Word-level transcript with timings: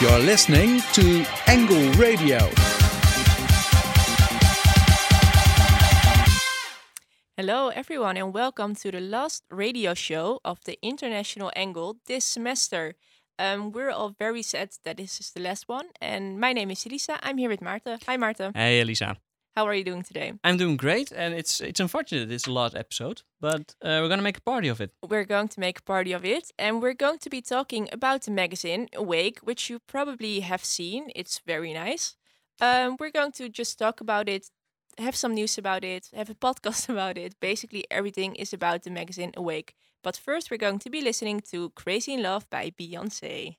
You're 0.00 0.18
listening 0.20 0.80
to 0.94 1.26
Angle 1.46 1.92
Radio. 1.92 2.38
Hello, 7.36 7.68
everyone, 7.68 8.16
and 8.16 8.32
welcome 8.32 8.74
to 8.76 8.90
the 8.90 9.00
last 9.00 9.44
radio 9.50 9.92
show 9.92 10.40
of 10.42 10.58
the 10.64 10.78
International 10.80 11.52
Angle 11.54 11.98
this 12.06 12.24
semester. 12.24 12.94
Um, 13.38 13.72
we're 13.72 13.90
all 13.90 14.14
very 14.18 14.40
sad 14.40 14.70
that 14.86 14.96
this 14.96 15.20
is 15.20 15.32
the 15.32 15.40
last 15.42 15.68
one, 15.68 15.88
and 16.00 16.40
my 16.40 16.54
name 16.54 16.70
is 16.70 16.86
Elisa. 16.86 17.18
I'm 17.22 17.36
here 17.36 17.50
with 17.50 17.60
Maarten. 17.60 18.02
Hi, 18.06 18.16
Maarten. 18.16 18.56
Hey, 18.56 18.80
Elisa. 18.80 19.18
How 19.56 19.66
are 19.66 19.74
you 19.74 19.84
doing 19.84 20.02
today? 20.02 20.32
I'm 20.44 20.56
doing 20.56 20.76
great, 20.76 21.10
and 21.12 21.34
it's 21.34 21.60
it's 21.60 21.80
unfortunate 21.80 22.30
it's 22.30 22.46
a 22.46 22.52
last 22.52 22.76
episode, 22.76 23.22
but 23.40 23.74
uh, 23.82 23.98
we're 24.00 24.08
gonna 24.08 24.22
make 24.22 24.38
a 24.38 24.42
party 24.42 24.68
of 24.68 24.80
it. 24.80 24.92
We're 25.08 25.24
going 25.24 25.48
to 25.48 25.60
make 25.60 25.80
a 25.80 25.82
party 25.82 26.12
of 26.12 26.24
it, 26.24 26.52
and 26.58 26.80
we're 26.80 26.94
going 26.94 27.18
to 27.18 27.30
be 27.30 27.42
talking 27.42 27.88
about 27.92 28.22
the 28.22 28.30
magazine 28.30 28.88
Awake, 28.94 29.40
which 29.42 29.68
you 29.68 29.80
probably 29.80 30.40
have 30.40 30.64
seen. 30.64 31.10
It's 31.16 31.40
very 31.46 31.72
nice. 31.72 32.16
Um, 32.60 32.96
we're 33.00 33.10
going 33.10 33.32
to 33.32 33.48
just 33.48 33.78
talk 33.78 34.00
about 34.00 34.28
it, 34.28 34.50
have 34.98 35.16
some 35.16 35.34
news 35.34 35.58
about 35.58 35.84
it, 35.84 36.08
have 36.14 36.30
a 36.30 36.34
podcast 36.46 36.88
about 36.88 37.18
it. 37.18 37.34
Basically, 37.40 37.84
everything 37.90 38.36
is 38.36 38.52
about 38.52 38.82
the 38.84 38.90
magazine 38.90 39.32
Awake. 39.36 39.74
But 40.02 40.16
first, 40.16 40.50
we're 40.50 40.58
going 40.58 40.78
to 40.80 40.90
be 40.90 41.02
listening 41.02 41.40
to 41.50 41.70
Crazy 41.70 42.14
in 42.14 42.22
Love 42.22 42.48
by 42.50 42.70
Beyonce. 42.70 43.56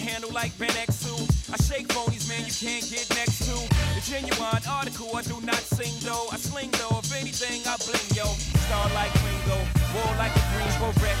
Handle 0.00 0.30
like 0.32 0.56
Ben 0.58 0.70
X2. 0.70 1.52
I 1.52 1.56
shake 1.62 1.88
phonies, 1.88 2.28
man, 2.28 2.44
you 2.46 2.52
can't 2.52 2.84
get 2.88 3.06
next 3.14 3.46
to. 3.46 3.56
The 3.94 4.02
genuine 4.02 4.62
article, 4.68 5.14
I 5.14 5.22
do 5.22 5.40
not 5.42 5.60
sing 5.60 5.94
though. 6.00 6.26
I 6.32 6.36
sling 6.36 6.70
though, 6.80 6.98
if 6.98 7.12
anything, 7.14 7.62
I 7.66 7.76
bling 7.84 8.08
yo. 8.14 8.26
Star 8.66 8.88
like 8.94 9.12
Ringo, 9.22 9.58
war 9.94 10.10
like 10.16 10.34
a 10.34 10.44
Greensboro 10.54 10.92
wreck. 11.02 11.18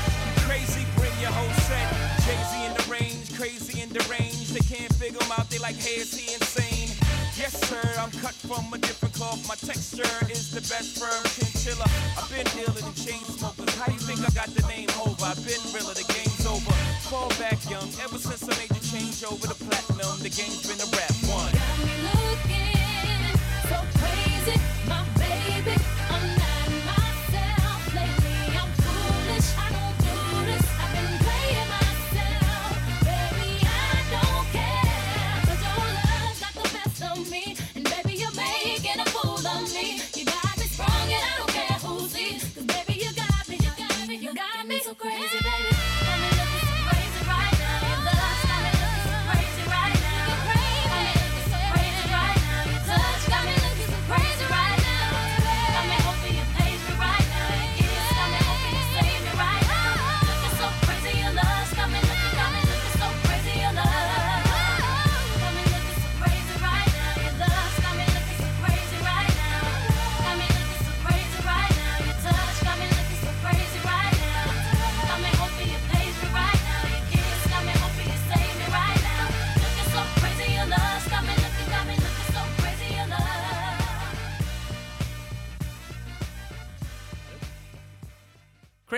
Crazy, 0.48 0.84
bring 0.96 1.14
your 1.20 1.32
whole 1.32 1.54
set. 1.68 1.86
Jay-Z 2.24 2.52
in 2.64 2.72
the 2.74 2.84
range, 2.90 3.34
crazy 3.36 3.82
in 3.82 3.88
the 3.90 4.04
range. 4.10 4.50
They 4.50 4.64
can't 4.64 4.92
figure 4.94 5.20
him 5.20 5.32
out, 5.36 5.50
they 5.50 5.58
like, 5.58 5.76
hey, 5.76 6.00
is 6.00 6.14
he 6.16 6.34
insane? 6.34 6.90
Yes, 7.36 7.58
sir, 7.68 7.82
I'm 7.98 8.10
cut 8.22 8.34
from 8.34 8.72
a 8.72 8.78
different 8.78 9.14
cloth. 9.14 9.42
My 9.48 9.56
texture 9.56 10.08
is 10.30 10.50
the 10.50 10.62
best 10.70 11.02
firm 11.02 11.22
chinchilla. 11.34 11.84
I've 12.16 12.30
been 12.30 12.46
dealing 12.54 12.86
in 12.86 12.94
chain 12.94 13.24
smokers. 13.26 13.74
How 13.76 13.92
you 13.92 13.98
think 13.98 14.20
I 14.22 14.30
got 14.32 14.48
the 14.54 14.62
name 14.68 14.88
over? 15.02 15.24
I've 15.24 15.42
been 15.44 15.60
realer, 15.74 15.94
the 15.94 16.06
game's 16.14 16.23
over. 16.46 16.72
Fall 17.08 17.28
back 17.40 17.58
young, 17.70 17.88
ever 18.02 18.18
since 18.18 18.42
I 18.42 18.52
made 18.58 18.68
the 18.68 18.80
change 18.86 19.24
over 19.24 19.46
to 19.46 19.54
platinum, 19.54 20.18
the 20.20 20.28
game's 20.28 20.66
been 20.66 20.80
a 20.80 20.88
rap 20.92 21.14
one. 21.28 21.52
Got 21.52 21.78
me 21.84 21.94
looking 22.04 23.36
so 23.68 23.78
crazy, 23.98 24.60
my 24.88 25.13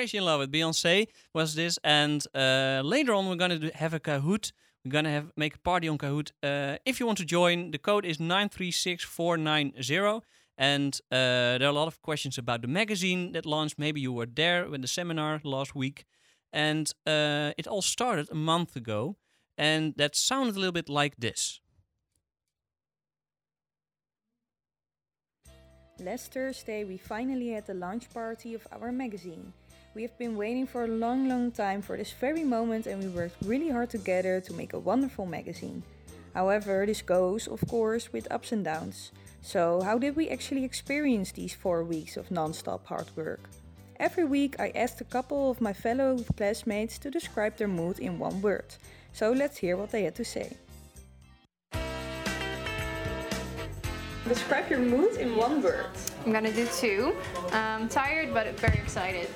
Crazy 0.07 0.19
in 0.19 0.25
Love 0.25 0.39
with 0.39 0.53
Beyonce 0.53 1.09
was 1.35 1.57
this, 1.57 1.81
and 1.83 2.25
uh, 2.33 2.81
later 2.85 3.13
on 3.13 3.29
we're 3.29 3.35
gonna 3.35 3.73
have 3.75 3.93
a 3.93 3.99
Kahoot. 3.99 4.53
We're 4.85 4.93
gonna 4.93 5.11
have 5.11 5.33
make 5.37 5.57
a 5.57 5.59
party 5.59 5.89
on 5.89 5.99
Kahoot. 5.99 6.31
Uh, 6.45 6.79
if 6.85 7.01
you 7.01 7.07
want 7.07 7.19
to 7.19 7.25
join, 7.25 7.73
the 7.73 7.79
code 7.79 8.05
is 8.05 8.21
nine 8.21 8.49
three 8.49 8.71
six 8.71 9.03
four 9.03 9.37
nine 9.37 9.73
zero. 9.83 10.23
And 10.57 10.95
uh, 11.11 11.59
there 11.59 11.65
are 11.65 11.75
a 11.77 11.81
lot 11.81 11.89
of 11.89 12.01
questions 12.03 12.39
about 12.39 12.63
the 12.63 12.69
magazine 12.69 13.33
that 13.33 13.47
launched. 13.47 13.81
Maybe 13.81 14.01
you 14.01 14.13
were 14.13 14.29
there 14.33 14.71
with 14.71 14.83
the 14.83 14.87
seminar 14.87 15.41
last 15.43 15.75
week. 15.75 16.05
And 16.53 16.89
uh, 17.05 17.51
it 17.59 17.67
all 17.67 17.83
started 17.83 18.29
a 18.31 18.37
month 18.37 18.77
ago. 18.77 19.17
And 19.59 19.95
that 19.97 20.15
sounded 20.15 20.55
a 20.55 20.61
little 20.61 20.71
bit 20.71 20.89
like 20.89 21.17
this. 21.17 21.61
Last 25.99 26.33
Thursday, 26.33 26.85
we 26.85 26.97
finally 26.97 27.49
had 27.49 27.67
the 27.67 27.75
launch 27.75 28.09
party 28.11 28.55
of 28.55 28.69
our 28.71 28.93
magazine. 28.93 29.53
We 29.97 30.03
have 30.03 30.19
been 30.19 30.37
waiting 30.37 30.67
for 30.67 30.85
a 30.85 30.89
long, 30.89 31.27
long 31.27 31.51
time 31.51 31.81
for 31.81 31.97
this 31.97 32.13
very 32.13 32.45
moment 32.45 32.87
and 32.87 33.03
we 33.03 33.09
worked 33.09 33.43
really 33.47 33.71
hard 33.71 33.89
together 33.89 34.43
to 34.43 34.53
make 34.53 34.75
a 34.75 34.79
wonderful 34.79 35.25
magazine. 35.25 35.83
However, 36.35 36.85
this 36.85 37.01
goes, 37.01 37.49
of 37.49 37.67
course, 37.67 38.13
with 38.13 38.31
ups 38.31 38.53
and 38.53 38.63
downs. 38.63 39.11
So, 39.41 39.81
how 39.81 39.97
did 39.97 40.15
we 40.15 40.29
actually 40.29 40.65
experience 40.65 41.33
these 41.33 41.55
four 41.55 41.83
weeks 41.83 42.19
of 42.19 42.31
non 42.31 42.53
stop 42.53 42.85
hard 42.85 43.11
work? 43.17 43.49
Every 43.99 44.25
week, 44.25 44.61
I 44.61 44.69
asked 44.75 45.01
a 45.01 45.05
couple 45.17 45.51
of 45.51 45.63
my 45.63 45.73
fellow 45.73 46.19
classmates 46.37 46.99
to 46.99 47.11
describe 47.11 47.57
their 47.57 47.67
mood 47.67 47.99
in 47.99 48.19
one 48.19 48.43
word. 48.43 48.77
So, 49.15 49.33
let's 49.33 49.57
hear 49.57 49.79
what 49.79 49.93
they 49.93 50.03
had 50.03 50.17
to 50.17 50.27
say. 50.27 50.59
Describe 54.29 54.69
your 54.69 54.81
mood 54.81 55.17
in 55.17 55.37
one 55.37 55.63
word. 55.63 55.87
I'm 56.25 56.33
gonna 56.33 56.53
do 56.53 56.67
two. 56.67 57.15
Um, 57.53 57.89
tired 57.89 58.35
but 58.35 58.59
very 58.59 58.79
excited. 58.79 59.29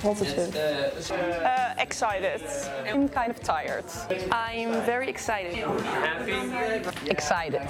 Positive. 0.00 0.56
Uh, 0.56 1.74
excited. 1.78 2.40
I'm 2.88 3.06
kind 3.08 3.30
of 3.30 3.40
tired. 3.40 3.84
I'm 4.32 4.80
very 4.82 5.08
excited. 5.08 5.54
Happy. 5.56 7.10
Excited. 7.10 7.68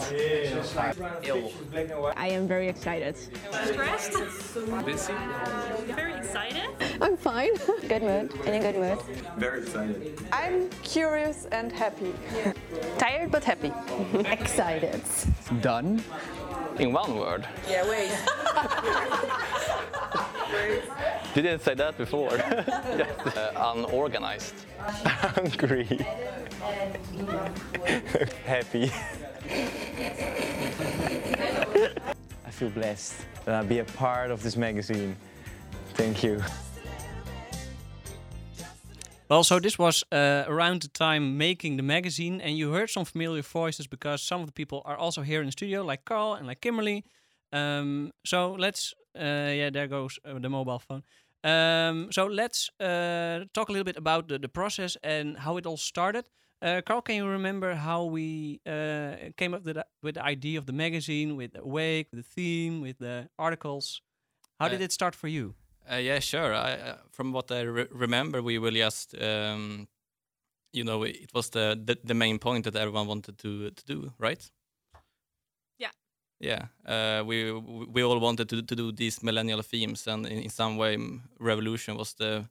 I 2.17 2.29
am 2.29 2.47
very 2.47 2.69
excited. 2.69 3.17
I'm 7.01 7.17
fine. 7.17 7.51
Good 7.89 8.03
mood. 8.03 8.33
In 8.47 8.55
a 8.55 8.61
good 8.61 8.77
mood. 8.77 8.99
Very 9.37 9.63
excited. 9.63 10.19
I'm 10.33 10.69
curious 10.85 11.47
and 11.47 11.73
happy. 11.73 12.15
Tired 12.99 13.33
but 13.33 13.43
happy. 13.43 13.73
Excited. 14.31 15.03
Done. 15.61 16.03
In 16.79 16.93
one 16.93 17.17
word. 17.17 17.49
Yeah, 17.69 17.89
wait. 17.89 18.13
You 21.35 21.43
didn't 21.43 21.63
say 21.63 21.75
that 21.75 21.97
before. 21.97 22.31
Yes. 22.99 23.37
Uh, 23.37 23.75
unorganized. 23.77 24.55
Hungry. 24.79 25.87
Happy. 28.45 28.91
I 32.45 32.51
feel 32.51 32.71
blessed 32.71 33.15
that 33.45 33.55
I'll 33.55 33.65
be 33.65 33.79
a 33.79 33.85
part 33.85 34.31
of 34.31 34.43
this 34.43 34.57
magazine. 34.57 35.17
Thank 35.95 36.23
you. 36.25 36.43
Well, 39.29 39.45
so 39.45 39.61
this 39.61 39.79
was 39.79 40.03
uh, 40.11 40.45
around 40.49 40.83
the 40.83 40.89
time 40.89 41.39
making 41.39 41.77
the 41.77 41.85
magazine, 41.85 42.41
and 42.41 42.59
you 42.59 42.73
heard 42.73 42.91
some 42.91 43.05
familiar 43.05 43.43
voices 43.43 43.87
because 43.87 44.23
some 44.23 44.41
of 44.41 44.47
the 44.47 44.53
people 44.53 44.83
are 44.85 44.97
also 44.97 45.23
here 45.23 45.41
in 45.41 45.47
the 45.47 45.53
studio, 45.53 45.85
like 45.85 46.05
Carl 46.05 46.35
and 46.35 46.49
like 46.49 46.61
Kimberly. 46.61 47.05
Um, 47.53 48.13
so 48.25 48.53
let's, 48.59 48.95
uh, 49.19 49.53
yeah, 49.55 49.71
there 49.71 49.89
goes 49.89 50.19
uh, 50.25 50.39
the 50.39 50.49
mobile 50.49 50.79
phone. 50.79 51.03
Um, 51.43 52.13
so 52.13 52.27
let's 52.27 52.71
uh, 52.81 53.45
talk 53.53 53.69
a 53.69 53.73
little 53.73 53.85
bit 53.85 53.97
about 53.97 54.29
the, 54.29 54.39
the 54.39 54.49
process 54.49 54.97
and 55.03 55.39
how 55.39 55.57
it 55.57 55.67
all 55.67 55.77
started. 55.79 56.29
Uh, 56.63 56.83
Carl, 56.85 57.01
can 57.03 57.15
you 57.17 57.27
remember 57.27 57.75
how 57.75 58.05
we 58.05 58.61
uh, 58.67 59.33
came 59.37 59.55
up 59.55 59.65
with 59.65 59.77
the, 59.77 59.87
with 60.03 60.15
the 60.15 60.23
idea 60.25 60.59
of 60.59 60.67
the 60.67 60.73
magazine, 60.73 61.37
with 61.37 61.53
the 61.53 61.65
wake, 61.65 62.09
with 62.13 62.21
the 62.25 62.31
theme, 62.35 62.83
with 62.83 62.99
the 62.99 63.29
articles? 63.39 64.03
How 64.59 64.69
did 64.69 64.81
Uh, 64.81 64.85
it 64.85 64.93
start 64.93 65.15
for 65.15 65.29
you? 65.29 65.55
Uh, 65.91 65.97
yeah, 65.97 66.21
sure. 66.21 66.53
I, 66.55 66.73
uh, 66.75 66.97
from 67.11 67.33
what 67.33 67.51
I 67.51 67.63
re- 67.63 67.89
remember, 67.91 68.43
we 68.43 68.59
will 68.59 68.75
just, 68.75 69.15
um, 69.15 69.89
you 70.73 70.85
know, 70.85 71.03
it 71.05 71.33
was 71.35 71.51
the, 71.51 71.81
the 71.87 71.97
the 72.05 72.15
main 72.15 72.39
point 72.39 72.65
that 72.65 72.77
everyone 72.77 73.07
wanted 73.09 73.39
to 73.39 73.71
to 73.71 73.85
do, 73.87 74.13
right? 74.19 74.51
Yeah. 76.41 76.67
Uh, 76.87 77.23
we 77.27 77.53
we 77.53 78.03
all 78.03 78.19
wanted 78.21 78.49
to 78.51 78.63
to 78.63 78.77
do 78.77 78.93
these 78.93 79.23
millennial 79.23 79.63
themes, 79.63 80.07
and 80.09 80.27
in, 80.27 80.39
in 80.45 80.51
some 80.51 80.77
way, 80.77 80.99
revolution 81.39 81.97
was 81.97 82.15
the 82.15 82.49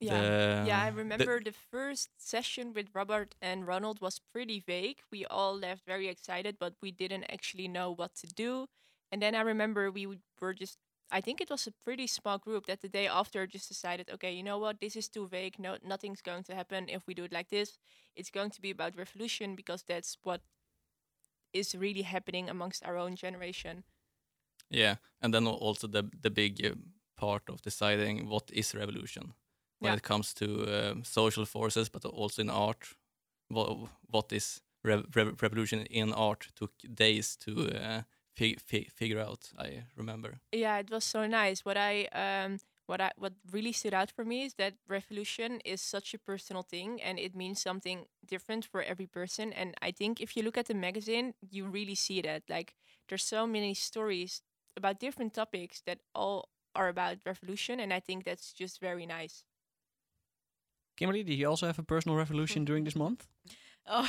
Yeah. 0.00 0.30
the 0.62 0.62
yeah, 0.62 0.80
I 0.80 0.88
remember 0.88 1.40
the 1.40 1.52
first 1.52 2.10
session 2.18 2.72
with 2.74 2.88
Robert 2.94 3.34
and 3.40 3.66
Ronald 3.66 4.00
was 4.00 4.20
pretty 4.32 4.60
vague. 4.60 5.00
We 5.10 5.24
all 5.26 5.56
left 5.58 5.84
very 5.86 6.08
excited, 6.08 6.58
but 6.58 6.74
we 6.82 6.90
didn't 6.92 7.24
actually 7.30 7.68
know 7.68 7.92
what 7.92 8.14
to 8.16 8.26
do. 8.28 8.68
And 9.12 9.22
then 9.22 9.34
I 9.34 9.40
remember 9.42 9.90
we 9.90 10.06
were 10.40 10.54
just 10.54 10.78
I 11.10 11.20
think 11.20 11.40
it 11.40 11.50
was 11.50 11.66
a 11.66 11.72
pretty 11.84 12.06
small 12.08 12.38
group 12.38 12.66
that 12.66 12.80
the 12.80 12.88
day 12.88 13.06
after 13.08 13.46
just 13.46 13.68
decided, 13.68 14.10
okay, 14.10 14.32
you 14.32 14.42
know 14.42 14.58
what, 14.58 14.80
this 14.80 14.96
is 14.96 15.08
too 15.08 15.28
vague. 15.28 15.58
No 15.58 15.76
nothing's 15.84 16.22
going 16.22 16.44
to 16.44 16.54
happen 16.54 16.88
if 16.88 17.06
we 17.06 17.14
do 17.14 17.24
it 17.24 17.32
like 17.32 17.48
this. 17.50 17.78
It's 18.16 18.30
going 18.30 18.50
to 18.50 18.60
be 18.62 18.70
about 18.70 18.96
revolution 18.96 19.54
because 19.56 19.82
that's 19.84 20.16
what 20.24 20.40
is 21.58 21.74
really 21.74 22.02
happening 22.02 22.50
amongst 22.50 22.84
our 22.84 22.96
own 22.96 23.16
generation. 23.16 23.84
Yeah, 24.70 24.96
and 25.20 25.32
then 25.34 25.46
also 25.46 25.88
the 25.88 26.02
the 26.22 26.30
big 26.30 26.64
uh, 26.64 26.74
part 27.20 27.48
of 27.48 27.62
deciding 27.62 28.28
what 28.28 28.50
is 28.52 28.74
revolution 28.74 29.34
when 29.80 29.90
Yeah. 29.92 29.96
it 29.96 30.02
comes 30.02 30.34
to 30.34 30.44
um, 30.44 31.04
social 31.04 31.44
forces, 31.46 31.88
but 31.90 32.04
also 32.04 32.42
in 32.42 32.50
art. 32.50 32.96
What 33.48 33.88
what 34.10 34.32
is 34.32 34.62
rev- 34.84 35.06
rev- 35.16 35.42
revolution 35.42 35.86
in 35.90 36.12
art 36.12 36.48
took 36.54 36.72
days 36.94 37.36
to 37.36 37.50
uh, 37.50 38.02
fi- 38.34 38.56
fi- 38.58 38.88
figure 38.94 39.20
out. 39.28 39.52
I 39.58 39.84
remember. 39.96 40.40
yeah 40.52 40.80
it 40.80 40.90
was 40.90 41.04
so 41.04 41.26
nice 41.26 41.64
what 41.64 41.76
i 41.76 42.06
um 42.12 42.58
what 42.86 43.00
i 43.00 43.10
what 43.16 43.32
really 43.52 43.72
stood 43.72 43.94
out 43.94 44.10
for 44.10 44.24
me 44.24 44.44
is 44.44 44.54
that 44.54 44.74
revolution 44.88 45.60
is 45.64 45.80
such 45.80 46.14
a 46.14 46.18
personal 46.18 46.62
thing 46.62 47.00
and 47.02 47.18
it 47.18 47.34
means 47.34 47.60
something 47.60 48.06
different 48.26 48.64
for 48.64 48.82
every 48.82 49.06
person 49.06 49.52
and 49.52 49.74
i 49.82 49.90
think 49.90 50.20
if 50.20 50.36
you 50.36 50.42
look 50.42 50.58
at 50.58 50.66
the 50.66 50.74
magazine 50.74 51.34
you 51.50 51.66
really 51.66 51.94
see 51.94 52.20
that 52.20 52.42
like 52.48 52.74
there's 53.08 53.24
so 53.24 53.46
many 53.46 53.74
stories 53.74 54.42
about 54.76 55.00
different 55.00 55.34
topics 55.34 55.82
that 55.86 55.98
all 56.14 56.48
are 56.74 56.88
about 56.88 57.18
revolution 57.26 57.80
and 57.80 57.92
i 57.92 58.00
think 58.00 58.24
that's 58.24 58.52
just 58.52 58.80
very 58.80 59.06
nice 59.06 59.44
Kimberly, 60.96 61.22
did 61.22 61.34
you 61.34 61.46
also 61.48 61.66
have 61.66 61.78
a 61.78 61.82
personal 61.82 62.16
revolution 62.16 62.64
during 62.64 62.84
this 62.84 62.96
month? 62.96 63.26
Oh, 63.88 64.08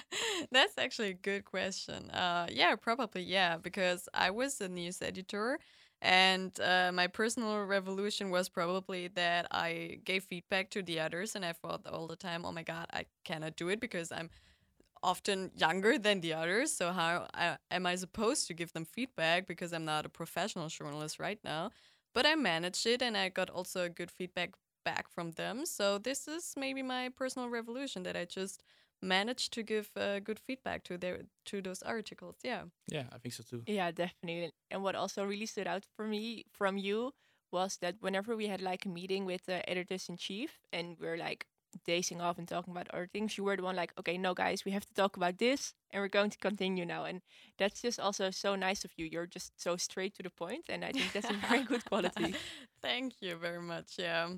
that's 0.50 0.76
actually 0.78 1.10
a 1.10 1.14
good 1.14 1.44
question. 1.44 2.10
Uh, 2.10 2.48
yeah, 2.50 2.74
probably 2.74 3.22
yeah, 3.22 3.56
because 3.56 4.08
I 4.12 4.30
was 4.30 4.60
a 4.60 4.68
news 4.68 5.00
editor, 5.00 5.60
and 6.02 6.58
uh, 6.60 6.90
my 6.92 7.06
personal 7.06 7.64
revolution 7.64 8.30
was 8.30 8.48
probably 8.48 9.08
that 9.08 9.46
I 9.50 10.00
gave 10.04 10.24
feedback 10.24 10.70
to 10.70 10.82
the 10.82 11.00
others, 11.00 11.34
and 11.34 11.44
I 11.44 11.52
thought 11.52 11.86
all 11.86 12.06
the 12.06 12.16
time, 12.16 12.44
oh 12.44 12.52
my 12.52 12.62
god, 12.62 12.86
I 12.92 13.06
cannot 13.24 13.56
do 13.56 13.68
it 13.68 13.80
because 13.80 14.12
I'm 14.12 14.30
often 15.02 15.50
younger 15.56 15.98
than 15.98 16.20
the 16.20 16.34
others. 16.34 16.72
So 16.72 16.92
how 16.92 17.26
I, 17.34 17.56
am 17.70 17.86
I 17.86 17.96
supposed 17.96 18.46
to 18.48 18.54
give 18.54 18.72
them 18.72 18.84
feedback 18.84 19.46
because 19.46 19.72
I'm 19.72 19.84
not 19.84 20.06
a 20.06 20.08
professional 20.08 20.68
journalist 20.68 21.18
right 21.18 21.38
now? 21.44 21.70
But 22.14 22.26
I 22.26 22.34
managed 22.34 22.86
it, 22.86 23.02
and 23.02 23.16
I 23.16 23.28
got 23.28 23.50
also 23.50 23.88
good 23.88 24.10
feedback 24.10 24.54
back 24.84 25.08
from 25.08 25.32
them. 25.32 25.66
So 25.66 25.98
this 25.98 26.28
is 26.28 26.54
maybe 26.56 26.82
my 26.82 27.10
personal 27.10 27.48
revolution 27.48 28.04
that 28.04 28.16
I 28.16 28.24
just 28.24 28.62
managed 29.02 29.52
to 29.54 29.62
give 29.62 29.90
uh, 29.96 30.18
good 30.20 30.38
feedback 30.38 30.82
to 30.84 30.98
their 30.98 31.22
to 31.46 31.60
those 31.62 31.82
articles. 31.82 32.36
Yeah. 32.42 32.62
Yeah, 32.88 33.04
I 33.12 33.18
think 33.18 33.34
so 33.34 33.42
too. 33.42 33.62
yeah 33.66 33.90
definitely 33.90 34.52
and 34.70 34.82
what 34.82 34.94
also 34.94 35.24
really 35.24 35.46
stood 35.46 35.66
out 35.66 35.84
for 35.96 36.06
me 36.06 36.44
from 36.52 36.76
you 36.78 37.12
was 37.52 37.78
that 37.80 37.94
whenever 38.00 38.36
we 38.36 38.46
had 38.48 38.60
like 38.60 38.84
a 38.86 38.88
meeting 38.88 39.24
with 39.26 39.44
the 39.46 39.68
editors 39.68 40.08
in 40.08 40.16
chief 40.16 40.58
and 40.72 40.96
we're 41.00 41.16
like 41.16 41.46
dazing 41.84 42.20
off 42.20 42.38
and 42.38 42.48
talking 42.48 42.72
about 42.72 42.88
other 42.94 43.08
things 43.12 43.36
you 43.36 43.44
were 43.44 43.56
the 43.56 43.62
one 43.62 43.76
like 43.76 43.92
okay 43.98 44.16
no 44.18 44.34
guys 44.34 44.64
we 44.64 44.72
have 44.72 44.86
to 44.86 44.94
talk 44.94 45.16
about 45.16 45.38
this 45.38 45.74
and 45.90 46.00
we're 46.00 46.08
going 46.08 46.30
to 46.30 46.38
continue 46.38 46.86
now 46.86 47.04
and 47.04 47.20
that's 47.58 47.82
just 47.82 48.00
also 48.00 48.30
so 48.30 48.56
nice 48.56 48.84
of 48.84 48.92
you 48.96 49.06
you're 49.06 49.26
just 49.26 49.52
so 49.60 49.76
straight 49.76 50.14
to 50.14 50.22
the 50.22 50.30
point 50.30 50.64
and 50.68 50.84
i 50.84 50.90
think 50.92 51.12
that's 51.12 51.30
a 51.30 51.34
very 51.48 51.64
good 51.64 51.84
quality 51.90 52.34
Thank 52.82 53.14
you 53.20 53.36
very 53.36 53.60
much. 53.62 53.98
Yeah. 53.98 54.28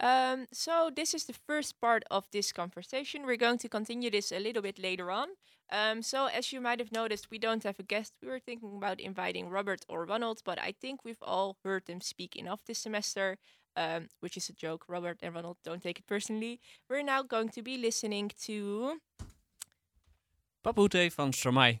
Um, 0.00 0.46
so 0.52 0.90
this 0.94 1.12
is 1.12 1.24
the 1.24 1.32
first 1.32 1.80
part 1.80 2.04
of 2.10 2.24
this 2.30 2.52
conversation. 2.52 3.26
We're 3.26 3.36
going 3.36 3.58
to 3.58 3.68
continue 3.68 4.10
this 4.10 4.30
a 4.30 4.38
little 4.38 4.62
bit 4.62 4.78
later 4.78 5.10
on. 5.10 5.28
Um, 5.70 6.02
so 6.02 6.26
as 6.26 6.52
you 6.52 6.60
might 6.60 6.78
have 6.78 6.92
noticed, 6.92 7.30
we 7.30 7.38
don't 7.38 7.64
have 7.64 7.78
a 7.78 7.82
guest. 7.82 8.14
We 8.22 8.28
were 8.28 8.38
thinking 8.38 8.76
about 8.76 9.00
inviting 9.00 9.48
Robert 9.48 9.84
or 9.88 10.06
Ronald, 10.06 10.40
but 10.44 10.58
I 10.58 10.72
think 10.80 11.04
we've 11.04 11.22
all 11.22 11.56
heard 11.64 11.86
them 11.86 12.00
speak 12.00 12.36
enough 12.36 12.64
this 12.64 12.78
semester, 12.78 13.38
um, 13.76 14.08
which 14.20 14.36
is 14.36 14.48
a 14.48 14.52
joke. 14.52 14.84
Robert 14.88 15.18
and 15.20 15.34
Ronald, 15.34 15.58
don't 15.64 15.82
take 15.82 15.98
it 15.98 16.06
personally. 16.06 16.60
We're 16.88 17.02
now 17.02 17.22
going 17.22 17.50
to 17.50 17.62
be 17.62 17.76
listening 17.76 18.30
to 18.44 19.00
Papaoutai 20.64 21.12
van 21.12 21.32
Stromae. 21.32 21.80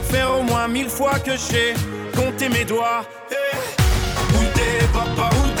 au 0.19 0.43
moins 0.43 0.67
mille 0.67 0.89
fois 0.89 1.19
que 1.19 1.31
j'ai 1.31 1.73
compté 2.15 2.49
mes 2.49 2.65
doigts. 2.65 3.03
Eh, 3.31 3.35
Où 4.35 4.93
papa, 4.93 5.29
où 5.35 5.60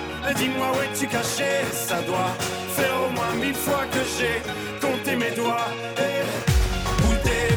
dis-moi 0.37 0.67
où 0.73 0.81
es-tu 0.81 1.07
caché? 1.07 1.65
Ça 1.71 2.01
doit 2.01 2.35
faire 2.75 2.95
au 3.07 3.09
moins 3.11 3.33
mille 3.35 3.55
fois 3.55 3.85
que 3.91 3.99
j'ai 4.17 4.41
compté 4.79 5.15
mes 5.15 5.31
doigts. 5.31 5.67
Eh, 5.97 7.07
où 7.07 7.13
t'es 7.23 7.55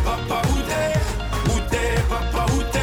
où 2.53 2.63
t'es? 2.63 2.74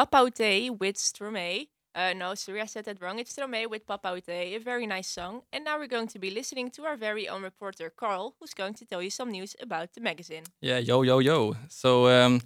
Papaoutai 0.00 0.70
with 0.78 0.96
Stromae. 0.96 1.68
Uh, 1.94 2.14
no, 2.14 2.34
sorry, 2.34 2.62
I 2.62 2.64
said 2.64 2.86
that 2.86 3.02
wrong. 3.02 3.18
It's 3.18 3.34
Stromae 3.36 3.68
with 3.68 3.86
Papaoutai, 3.86 4.56
a 4.56 4.58
very 4.58 4.86
nice 4.86 5.08
song. 5.08 5.42
And 5.52 5.62
now 5.64 5.78
we're 5.78 5.88
going 5.88 6.08
to 6.08 6.18
be 6.18 6.30
listening 6.30 6.70
to 6.70 6.84
our 6.86 6.96
very 6.96 7.28
own 7.28 7.42
reporter, 7.42 7.90
Carl, 7.90 8.34
who's 8.40 8.54
going 8.54 8.72
to 8.74 8.86
tell 8.86 9.02
you 9.02 9.10
some 9.10 9.30
news 9.30 9.54
about 9.60 9.92
the 9.92 10.00
magazine. 10.00 10.44
Yeah, 10.62 10.78
yo, 10.78 11.02
yo, 11.02 11.18
yo. 11.18 11.54
So 11.68 12.08
um, 12.08 12.40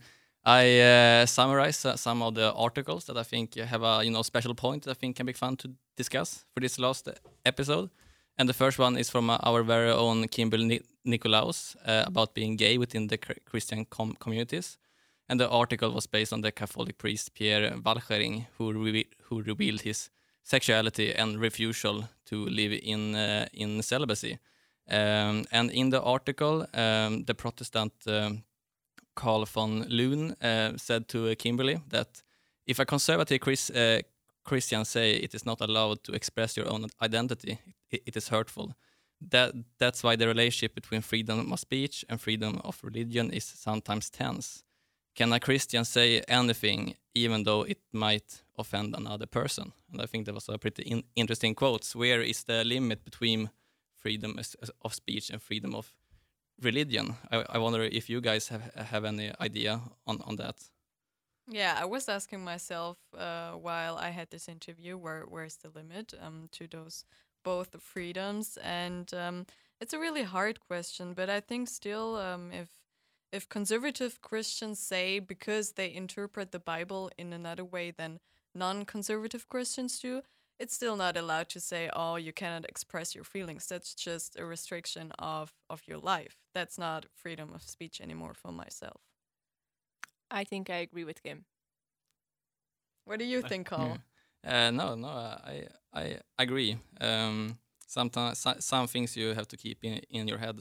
I 0.45 0.81
uh, 0.81 1.27
summarized 1.27 1.87
uh, 1.87 1.95
some 1.95 2.23
of 2.23 2.35
the 2.35 2.53
articles 2.55 3.05
that 3.05 3.17
I 3.17 3.23
think 3.23 3.55
have 3.55 3.85
a 3.85 4.03
you 4.03 4.11
know 4.11 4.23
special 4.23 4.55
point 4.57 4.83
that 4.83 4.91
I 4.91 4.95
think 4.95 5.15
can 5.15 5.27
be 5.27 5.33
fun 5.33 5.57
to 5.59 5.71
discuss 5.97 6.45
for 6.53 6.61
this 6.61 6.77
last 6.81 7.09
episode. 7.47 7.91
And 8.37 8.49
the 8.49 8.55
first 8.55 8.81
one 8.81 8.97
is 8.97 9.11
from 9.11 9.31
uh, 9.31 9.39
our 9.45 9.63
very 9.63 9.93
own 9.93 10.27
Kimberly 10.27 10.65
Ni- 10.65 10.83
Nicolaus 11.05 11.77
uh, 11.87 12.03
about 12.05 12.35
being 12.35 12.57
gay 12.57 12.79
within 12.79 13.07
the 13.07 13.19
Chr- 13.19 13.43
Christian 13.45 13.85
com- 13.85 14.17
communities. 14.19 14.77
And 15.35 15.41
the 15.41 15.51
article 15.51 15.91
was 15.91 16.07
based 16.07 16.33
on 16.33 16.43
the 16.43 16.53
Catholic 16.53 16.97
priest 16.97 17.35
Pierre 17.35 17.73
Valkering, 17.77 18.47
who, 18.57 18.73
re- 18.73 19.09
who 19.25 19.43
revealed 19.43 19.81
his 19.81 20.11
sexuality 20.45 21.13
and 21.13 21.41
refusal 21.41 22.05
to 22.27 22.47
live 22.47 22.73
in 22.73 23.17
uh, 23.17 23.47
in 23.53 23.83
celibacy. 23.83 24.39
Um, 24.89 25.45
and 25.51 25.73
in 25.73 25.91
the 25.91 26.01
article, 26.01 26.69
um, 26.73 27.25
the 27.25 27.35
Protestant 27.35 27.93
um, 28.07 28.45
von 29.47 29.89
Loon 29.89 30.37
uh, 30.41 30.77
said 30.77 31.09
to 31.09 31.35
Kimberly 31.35 31.81
that 31.89 32.23
if 32.65 32.79
a 32.79 32.85
conservative 32.85 33.41
Chris, 33.41 33.71
uh, 33.71 34.03
Christian 34.45 34.85
say 34.85 35.15
it 35.15 35.35
is 35.35 35.45
not 35.45 35.61
allowed 35.61 36.05
to 36.05 36.13
express 36.13 36.57
your 36.57 36.73
own 36.73 36.87
identity, 37.03 37.59
it, 37.91 38.03
it 38.07 38.17
is 38.17 38.29
hurtful. 38.29 38.73
That 39.31 39.53
that's 39.79 40.05
why 40.05 40.15
the 40.15 40.29
relationship 40.29 40.77
between 40.77 41.03
freedom 41.03 41.53
of 41.53 41.59
speech 41.59 42.05
and 42.09 42.21
freedom 42.21 42.61
of 42.63 42.81
religion 42.85 43.33
is 43.33 43.45
sometimes 43.45 44.11
tense. 44.11 44.65
Can 45.15 45.33
a 45.33 45.41
Christian 45.41 45.85
say 45.85 46.23
anything 46.29 46.97
even 47.15 47.45
though 47.45 47.63
it 47.63 47.79
might 47.93 48.43
offend 48.59 48.95
another 48.97 49.27
person? 49.27 49.73
And 49.93 50.03
I 50.03 50.07
think 50.07 50.27
that 50.27 50.35
was 50.35 50.49
a 50.49 50.59
pretty 50.59 50.83
in- 50.83 51.05
interesting 51.15 51.55
quote. 51.55 51.95
Where 51.95 52.21
is 52.21 52.45
the 52.45 52.65
limit 52.65 53.05
between 53.05 53.51
freedom 53.97 54.39
of 54.83 54.95
speech 54.95 55.31
and 55.31 55.41
freedom 55.41 55.75
of 55.75 55.93
religion? 56.61 57.15
I, 57.31 57.45
I 57.49 57.59
wonder 57.59 57.83
if 57.83 58.11
you 58.11 58.21
guys 58.21 58.49
have 58.49 58.75
have 58.75 59.05
any 59.05 59.33
idea 59.41 59.81
on 60.07 60.21
on 60.27 60.37
that. 60.37 60.57
Yeah, 61.47 61.77
I 61.79 61.85
was 61.85 62.09
asking 62.09 62.43
myself 62.43 62.97
uh, 63.17 63.53
while 63.53 63.97
I 63.97 64.11
had 64.11 64.31
this 64.31 64.49
interview, 64.49 64.97
where 64.97 65.25
where's 65.29 65.57
the 65.57 65.69
limit 65.69 66.15
um, 66.21 66.49
to 66.53 66.67
those 66.67 67.05
both 67.45 67.77
freedoms, 67.81 68.59
and 68.63 69.13
um, 69.15 69.47
it's 69.81 69.93
a 69.93 69.99
really 69.99 70.23
hard 70.23 70.59
question. 70.61 71.15
But 71.15 71.29
I 71.29 71.41
think 71.41 71.69
still, 71.69 72.17
um, 72.17 72.51
if 72.53 72.69
if 73.35 73.49
conservative 73.49 74.23
Christians 74.23 74.79
say 74.79 75.19
because 75.19 75.73
they 75.73 75.93
interpret 75.93 76.53
the 76.53 76.61
Bible 76.61 77.11
in 77.19 77.33
another 77.33 77.65
way 77.65 77.91
than 77.91 78.21
non-conservative 78.55 79.49
Christians 79.49 79.99
do, 79.99 80.23
it's 80.61 80.75
still 80.75 80.97
not 80.97 81.17
allowed 81.17 81.49
to 81.51 81.61
say, 81.61 81.91
"Oh, 81.93 82.15
you 82.17 82.33
cannot 82.33 82.65
express 82.69 83.15
your 83.15 83.25
feelings." 83.25 83.67
That's 83.67 83.95
just 83.95 84.39
a 84.39 84.45
restriction 84.45 85.13
of 85.19 85.53
of 85.69 85.83
your 85.89 85.99
life. 85.99 86.37
That's 86.55 86.79
not 86.79 87.07
freedom 87.15 87.53
of 87.53 87.63
speech 87.63 88.01
anymore 88.01 88.35
for 88.35 88.53
myself. 88.53 89.01
I 90.31 90.45
think 90.45 90.71
I 90.71 90.77
agree 90.77 91.05
with 91.05 91.23
Kim. 91.23 91.45
What 93.05 93.19
do 93.19 93.25
you 93.25 93.43
think, 93.43 93.67
Carl? 93.71 93.99
Uh, 94.47 94.71
no, 94.71 94.95
no, 94.95 95.09
I 95.09 95.67
I 95.93 96.19
agree. 96.39 96.77
Um, 97.01 97.59
sometimes 97.87 98.47
some 98.61 98.87
things 98.87 99.17
you 99.17 99.35
have 99.35 99.49
to 99.49 99.57
keep 99.57 99.85
in 99.85 100.01
in 100.11 100.29
your 100.29 100.39
head. 100.39 100.61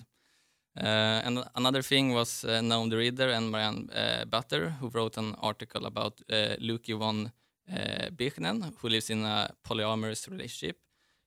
Uh, 0.76 1.22
and 1.24 1.44
another 1.56 1.84
thing 1.84 2.14
was 2.14 2.44
uh, 2.44 2.60
Noam 2.62 2.90
the 2.90 2.98
Reader 2.98 3.30
and 3.30 3.52
Marianne 3.52 3.90
uh, 3.92 4.26
Butter, 4.26 4.72
who 4.80 4.90
wrote 4.90 5.18
an 5.18 5.36
article 5.42 5.86
about 5.86 6.22
uh, 6.32 6.56
Luki 6.60 6.98
von 6.98 7.32
uh, 7.72 8.10
Bichnen, 8.16 8.74
who 8.78 8.90
lives 8.90 9.10
in 9.10 9.24
a 9.24 9.50
polyamorous 9.64 10.30
relationship, 10.30 10.78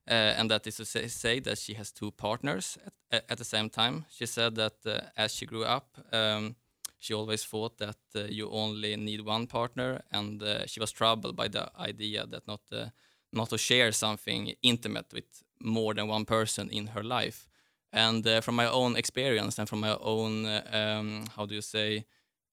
uh, 0.09 0.35
and 0.39 0.51
that 0.51 0.67
is 0.67 0.77
to 0.77 0.85
say, 0.85 1.07
say 1.07 1.41
that 1.41 1.59
she 1.59 1.75
has 1.75 1.93
two 1.93 2.11
partners 2.11 2.77
at, 3.11 3.25
at 3.29 3.39
the 3.39 3.45
same 3.45 3.71
time. 3.71 4.05
She 4.11 4.27
said 4.27 4.57
that 4.57 4.75
uh, 4.85 5.01
as 5.17 5.33
she 5.33 5.47
grew 5.47 5.65
up, 5.65 5.97
um, 6.13 6.57
she 6.99 7.15
always 7.15 7.45
thought 7.45 7.79
that 7.79 7.99
uh, 8.17 8.25
you 8.29 8.51
only 8.51 8.97
need 8.97 9.21
one 9.21 9.47
partner, 9.47 10.03
and 10.11 10.43
uh, 10.43 10.67
she 10.67 10.81
was 10.81 10.91
troubled 10.91 11.37
by 11.37 11.47
the 11.49 11.71
idea 11.79 12.27
that 12.27 12.47
not 12.49 12.61
uh, 12.73 12.87
not 13.33 13.51
to 13.51 13.59
share 13.59 13.93
something 13.93 14.55
intimate 14.63 15.13
with 15.13 15.45
more 15.61 15.95
than 15.95 16.09
one 16.09 16.25
person 16.25 16.69
in 16.71 16.89
her 16.89 17.05
life. 17.05 17.47
And 17.93 18.27
uh, 18.27 18.41
from 18.41 18.57
my 18.57 18.67
own 18.67 18.97
experience 18.97 19.59
and 19.59 19.69
from 19.69 19.81
my 19.81 19.97
own, 20.01 20.45
um, 20.73 21.25
how 21.37 21.47
do 21.47 21.55
you 21.55 21.63
say, 21.63 22.05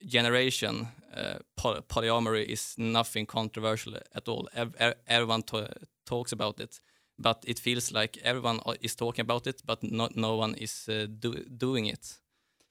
generation, 0.06 0.88
uh, 1.16 1.40
poly- 1.56 1.82
polyamory 1.82 2.46
is 2.46 2.76
nothing 2.78 3.26
controversial 3.26 3.96
at 4.16 4.28
all. 4.28 4.48
Ev- 4.54 4.76
ev- 4.80 4.96
everyone 5.08 5.44
talks 6.06 6.32
about 6.32 6.60
it, 6.60 6.80
but 7.18 7.44
it 7.48 7.60
feels 7.60 7.92
like 7.92 8.18
everyone 8.24 8.60
is 8.82 8.96
talking 8.96 9.22
about 9.24 9.48
it, 9.48 9.62
but 9.66 9.84
not 9.84 10.16
no 10.16 10.36
one 10.38 10.56
is 10.56 10.88
uh, 10.90 11.08
do- 11.20 11.46
doing 11.58 11.86
it. 11.88 12.20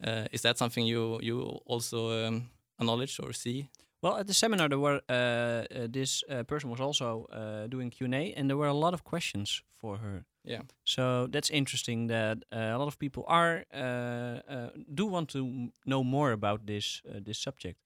Uh, 0.04 0.26
is 0.32 0.42
that 0.42 0.58
something 0.58 0.86
you 0.86 1.18
you 1.22 1.40
also 1.66 2.26
um, 2.26 2.50
acknowledge 2.78 3.20
or 3.20 3.32
see? 3.32 3.68
Well, 4.02 4.16
at 4.16 4.26
the 4.26 4.34
seminar, 4.34 4.68
there 4.68 4.80
were 4.80 5.00
uh, 5.08 5.14
uh, 5.14 5.86
this 5.90 6.24
uh, 6.28 6.42
person 6.42 6.70
was 6.70 6.80
also 6.80 7.26
doing 7.70 7.90
Q 7.90 8.04
and 8.06 8.14
A, 8.14 8.32
and 8.36 8.48
there 8.48 8.56
were 8.56 8.68
a 8.70 8.74
lot 8.80 8.94
of 8.94 9.02
questions 9.04 9.62
for 9.80 9.98
her. 9.98 10.24
Yeah. 10.44 10.62
So 10.84 11.28
that's 11.28 11.50
interesting 11.50 12.08
that 12.08 12.38
uh, 12.52 12.74
a 12.74 12.78
lot 12.78 12.88
of 12.88 12.98
people 12.98 13.24
are 13.28 13.64
uh, 13.72 14.40
uh, 14.48 14.70
do 14.92 15.06
want 15.06 15.28
to 15.30 15.70
know 15.86 16.02
more 16.02 16.32
about 16.32 16.66
this 16.66 17.00
uh, 17.08 17.20
this 17.24 17.38
subject. 17.38 17.78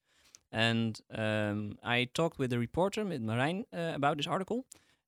And 0.51 0.99
um, 1.13 1.77
I 1.83 2.05
talked 2.13 2.39
with 2.39 2.51
the 2.51 2.59
reporter, 2.59 3.05
with 3.05 3.21
Marijn, 3.21 3.65
uh, 3.73 3.93
about 3.95 4.17
this 4.17 4.27
article, 4.27 4.65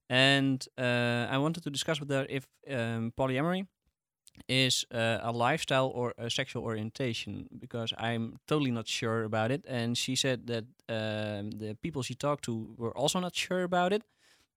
and 0.10 0.66
uh, 0.78 1.28
I 1.32 1.38
wanted 1.38 1.64
to 1.64 1.70
discuss 1.72 2.00
with 2.00 2.10
her 2.12 2.26
if 2.30 2.48
um, 2.70 3.14
polyamory 3.18 3.68
is 4.48 4.86
uh, 4.94 5.20
a 5.22 5.32
lifestyle 5.32 5.88
or 5.94 6.14
a 6.18 6.30
sexual 6.30 6.64
orientation 6.64 7.48
because 7.60 7.94
I'm 7.98 8.38
totally 8.48 8.72
not 8.72 8.88
sure 8.88 9.24
about 9.24 9.52
it. 9.52 9.66
And 9.68 9.98
she 9.98 10.16
said 10.16 10.48
that 10.48 10.66
um, 10.90 11.52
the 11.52 11.76
people 11.82 12.04
she 12.04 12.16
talked 12.16 12.46
to 12.46 12.76
were 12.78 12.96
also 12.98 13.20
not 13.20 13.36
sure 13.36 13.64
about 13.64 13.94
it. 13.94 14.04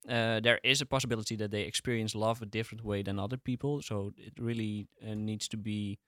Uh, 0.09 0.41
there 0.41 0.59
is 0.65 0.81
a 0.81 0.87
possibility 0.87 1.37
that 1.37 1.51
they 1.51 1.63
experience 1.63 2.15
love 2.15 2.43
a 2.43 2.47
different 2.47 2.85
way 2.85 3.03
than 3.03 3.19
other 3.19 3.37
people, 3.37 3.81
so 3.83 4.13
it 4.17 4.33
really 4.39 4.89
uh, 5.07 5.15
needs 5.15 5.49
to 5.49 5.57
be. 5.57 5.99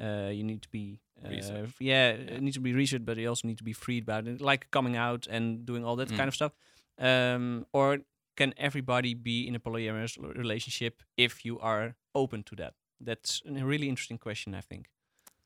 Uh, 0.00 0.30
you 0.32 0.44
need 0.44 0.62
to 0.62 0.68
be, 0.68 1.00
uh, 1.24 1.30
Research. 1.30 1.70
yeah, 1.80 2.10
it 2.10 2.40
needs 2.40 2.54
to 2.56 2.60
be 2.62 2.72
researched, 2.72 3.04
but 3.04 3.16
you 3.16 3.28
also 3.28 3.48
need 3.48 3.58
to 3.58 3.64
be 3.64 3.72
freed 3.72 4.04
about 4.04 4.28
it, 4.28 4.40
like 4.40 4.70
coming 4.70 4.96
out 4.96 5.26
and 5.28 5.66
doing 5.66 5.84
all 5.84 5.96
that 5.96 6.08
Mm. 6.08 6.16
kind 6.16 6.28
of 6.28 6.34
stuff. 6.34 6.52
Um, 6.98 7.66
or 7.72 7.98
can 8.36 8.54
everybody 8.56 9.14
be 9.14 9.46
in 9.48 9.56
a 9.56 9.58
polyamorous 9.58 10.16
relationship 10.36 11.02
if 11.16 11.44
you 11.44 11.58
are 11.58 11.96
open 12.14 12.42
to 12.44 12.54
that? 12.56 12.74
That's 13.00 13.42
a 13.46 13.64
really 13.64 13.88
interesting 13.88 14.18
question, 14.18 14.54
I 14.54 14.60
think. 14.60 14.86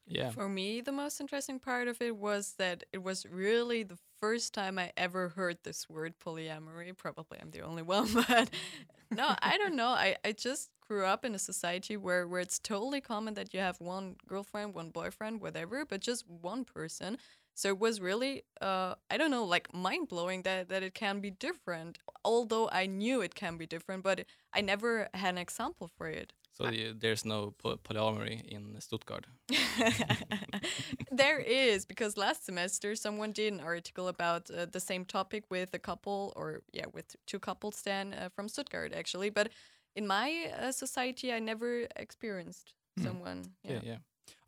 Yeah. 0.06 0.30
For 0.30 0.48
me, 0.48 0.80
the 0.80 0.92
most 0.92 1.20
interesting 1.20 1.58
part 1.58 1.88
of 1.88 2.00
it 2.00 2.16
was 2.16 2.54
that 2.58 2.84
it 2.92 3.02
was 3.02 3.26
really 3.26 3.82
the 3.82 3.98
first 4.20 4.54
time 4.54 4.78
I 4.78 4.92
ever 4.96 5.28
heard 5.30 5.58
this 5.62 5.88
word 5.88 6.14
polyamory. 6.18 6.96
Probably 6.96 7.38
I'm 7.40 7.50
the 7.50 7.62
only 7.62 7.82
one, 7.82 8.12
but 8.28 8.50
no, 9.10 9.34
I 9.42 9.58
don't 9.58 9.76
know. 9.76 9.88
I, 9.88 10.16
I 10.24 10.32
just 10.32 10.70
grew 10.80 11.04
up 11.04 11.24
in 11.24 11.34
a 11.34 11.38
society 11.38 11.96
where, 11.96 12.26
where 12.26 12.40
it's 12.40 12.58
totally 12.58 13.00
common 13.00 13.34
that 13.34 13.52
you 13.54 13.60
have 13.60 13.80
one 13.80 14.16
girlfriend, 14.26 14.74
one 14.74 14.90
boyfriend, 14.90 15.40
whatever, 15.40 15.84
but 15.84 16.00
just 16.00 16.26
one 16.28 16.64
person. 16.64 17.18
So 17.54 17.68
it 17.68 17.78
was 17.78 18.00
really, 18.00 18.42
uh, 18.60 18.94
I 19.10 19.18
don't 19.18 19.30
know, 19.30 19.44
like 19.44 19.72
mind 19.74 20.08
blowing 20.08 20.42
that, 20.42 20.68
that 20.70 20.82
it 20.82 20.94
can 20.94 21.20
be 21.20 21.30
different. 21.30 21.98
Although 22.24 22.68
I 22.72 22.86
knew 22.86 23.20
it 23.20 23.34
can 23.34 23.56
be 23.58 23.66
different, 23.66 24.02
but 24.02 24.24
I 24.54 24.62
never 24.62 25.08
had 25.14 25.34
an 25.34 25.38
example 25.38 25.90
for 25.96 26.08
it. 26.08 26.32
So 26.52 26.70
you, 26.70 26.94
there's 26.98 27.24
no 27.24 27.54
po- 27.58 27.78
polyamory 27.78 28.42
in 28.46 28.80
Stuttgart. 28.80 29.26
there 31.10 31.38
is 31.38 31.84
because 31.86 32.16
last 32.16 32.44
semester 32.44 32.94
someone 32.94 33.32
did 33.32 33.52
an 33.52 33.60
article 33.60 34.08
about 34.08 34.50
uh, 34.50 34.66
the 34.70 34.80
same 34.80 35.04
topic 35.04 35.44
with 35.50 35.74
a 35.74 35.78
couple 35.78 36.32
or 36.36 36.62
yeah 36.72 36.86
with 36.92 37.16
two 37.26 37.38
couples 37.38 37.82
then 37.82 38.14
uh, 38.14 38.28
from 38.34 38.48
stuttgart 38.48 38.92
actually 38.94 39.30
but 39.30 39.48
in 39.96 40.06
my 40.06 40.50
uh, 40.58 40.72
society 40.72 41.32
i 41.32 41.38
never 41.38 41.86
experienced 41.96 42.74
Hmm. 42.98 43.04
someone 43.04 43.42
yeah. 43.64 43.80
yeah. 43.82 43.96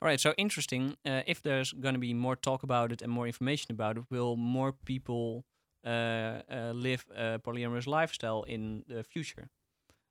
All 0.02 0.08
right, 0.08 0.20
so 0.20 0.34
interesting. 0.36 0.96
Uh, 1.06 1.22
if 1.26 1.40
there's 1.40 1.72
going 1.72 1.94
to 1.94 1.98
be 1.98 2.12
more 2.12 2.36
talk 2.36 2.62
about 2.62 2.92
it 2.92 3.02
and 3.02 3.10
more 3.10 3.26
information 3.26 3.72
about 3.72 3.96
it, 3.96 4.04
will 4.10 4.36
more 4.36 4.72
people 4.72 5.44
uh, 5.84 6.42
uh, 6.50 6.72
live 6.74 7.06
a 7.16 7.38
polyamorous 7.38 7.86
lifestyle 7.86 8.42
in 8.42 8.84
the 8.86 9.02
future? 9.02 9.48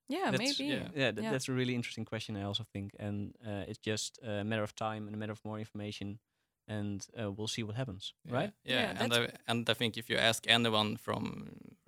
Yeah, 0.10 0.32
That's- 0.32 0.58
maybe. 0.60 0.70
Yeah, 0.72 0.90
yeah, 0.96 1.12
that, 1.12 1.24
Yeah. 1.24 1.32
that's 1.32 1.50
a 1.50 1.54
really 1.54 1.74
interesting 1.76 2.06
question. 2.06 2.36
I 2.36 2.44
also 2.44 2.64
think, 2.64 2.92
and 3.00 3.36
uh, 3.46 3.64
it's 3.70 3.80
just 3.80 4.20
a 4.24 4.44
matter 4.44 4.64
of 4.64 4.74
time 4.76 5.08
and 5.08 5.16
a 5.16 5.18
matter 5.18 5.32
of 5.32 5.44
more 5.46 5.60
information, 5.60 6.20
and 6.68 7.06
uh, 7.20 7.32
we'll 7.32 7.48
see 7.48 7.64
what 7.64 7.76
happens. 7.76 8.14
Yeah, 8.26 8.34
Right? 8.36 8.54
Yeah, 8.66 9.04
and 9.04 9.14
I, 9.14 9.30
and 9.48 9.70
I 9.70 9.74
think 9.74 9.98
if 9.98 10.10
you 10.10 10.18
ask 10.18 10.46
anyone 10.48 10.98
from 10.98 11.48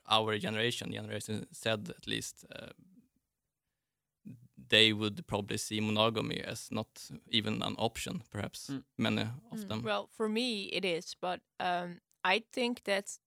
our 0.09 0.37
generation, 0.37 0.89
the 0.91 0.95
generation 0.97 1.45
said 1.51 1.89
at 1.89 2.07
least, 2.07 2.45
uh, 2.55 2.67
they 4.69 4.93
would 4.93 5.27
probably 5.27 5.57
see 5.57 5.79
monogamy 5.81 6.41
as 6.41 6.71
not 6.71 6.87
even 7.29 7.61
an 7.61 7.75
option. 7.77 8.23
Perhaps 8.31 8.69
Mm. 8.69 8.83
many 8.97 9.21
of 9.51 9.59
Mm. 9.59 9.67
them. 9.67 9.83
Well, 9.83 10.07
for 10.07 10.27
me, 10.29 10.63
it 10.73 10.85
is, 10.85 11.15
but 11.21 11.41
um, 11.59 12.01
I 12.23 12.43
think 12.51 12.83
that 12.83 13.19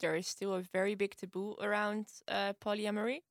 there 0.00 0.16
is 0.16 0.26
still 0.28 0.54
a 0.54 0.62
very 0.62 0.94
big 0.94 1.14
taboo 1.16 1.56
around 1.60 2.06
uh, 2.28 2.52
polyamory, 2.60 3.22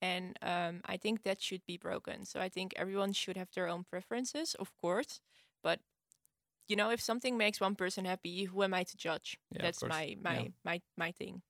and 0.00 0.38
um, 0.42 0.80
I 0.84 0.96
think 0.96 1.22
that 1.22 1.40
should 1.40 1.62
be 1.66 1.76
broken. 1.76 2.24
So 2.24 2.40
I 2.40 2.48
think 2.48 2.72
everyone 2.76 3.12
should 3.12 3.36
have 3.36 3.48
their 3.54 3.68
own 3.68 3.84
preferences, 3.84 4.54
of 4.54 4.70
course, 4.76 5.20
but 5.62 5.80
you 6.68 6.76
know, 6.76 6.90
if 6.90 7.00
something 7.00 7.36
makes 7.36 7.60
one 7.60 7.74
person 7.76 8.04
happy, 8.04 8.44
who 8.44 8.62
am 8.62 8.74
I 8.74 8.82
to 8.84 8.96
judge? 8.96 9.38
Yeah, 9.52 9.62
That's 9.62 9.82
my 9.82 10.16
my 10.20 10.34
Yeah. 10.38 10.48
my 10.64 10.80
my 10.96 11.12
thing. 11.12 11.42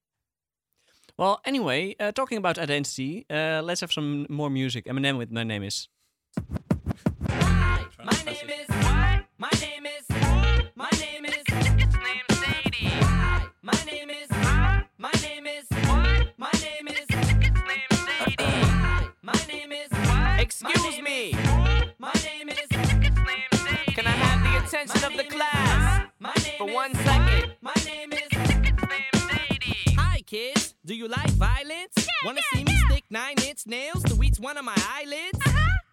Well, 1.16 1.40
anyway, 1.44 1.96
uh, 1.98 2.12
talking 2.12 2.36
about 2.38 2.58
identity, 2.58 3.24
uh, 3.30 3.62
let's 3.64 3.80
have 3.80 3.92
some 3.92 4.26
more 4.28 4.50
music. 4.50 4.84
Eminem 4.84 5.16
with 5.16 5.30
My 5.30 5.44
Name 5.44 5.62
Is. 5.62 5.88
Hi, 7.30 7.86
My 8.04 8.22
name 8.24 8.50
is 8.50 8.75
My 22.06 22.12
name 22.22 22.48
is 22.50 22.56
it's 22.70 22.70
named 22.72 23.18
Sadie. 23.52 23.92
Can 23.94 24.06
I 24.06 24.10
have 24.10 24.40
the 24.44 24.64
attention 24.64 25.04
of 25.04 25.16
the 25.16 25.24
class 25.24 26.06
for 26.56 26.72
one 26.72 26.94
second? 26.94 27.56
My 27.60 27.74
name 27.84 28.12
is 28.12 28.20
it's 28.30 28.30
named 28.30 29.16
Sadie. 29.16 29.96
Hi 29.98 30.20
kids, 30.24 30.76
do 30.84 30.94
you 30.94 31.08
like 31.08 31.30
violence? 31.30 32.06
Wanna 32.24 32.42
see 32.52 32.62
me 32.62 32.76
stick 32.88 33.02
nine 33.10 33.34
inch 33.44 33.66
nails 33.66 34.04
to 34.04 34.22
each 34.22 34.38
one 34.38 34.56
of 34.56 34.64
my 34.64 34.76
eyelids? 34.94 35.35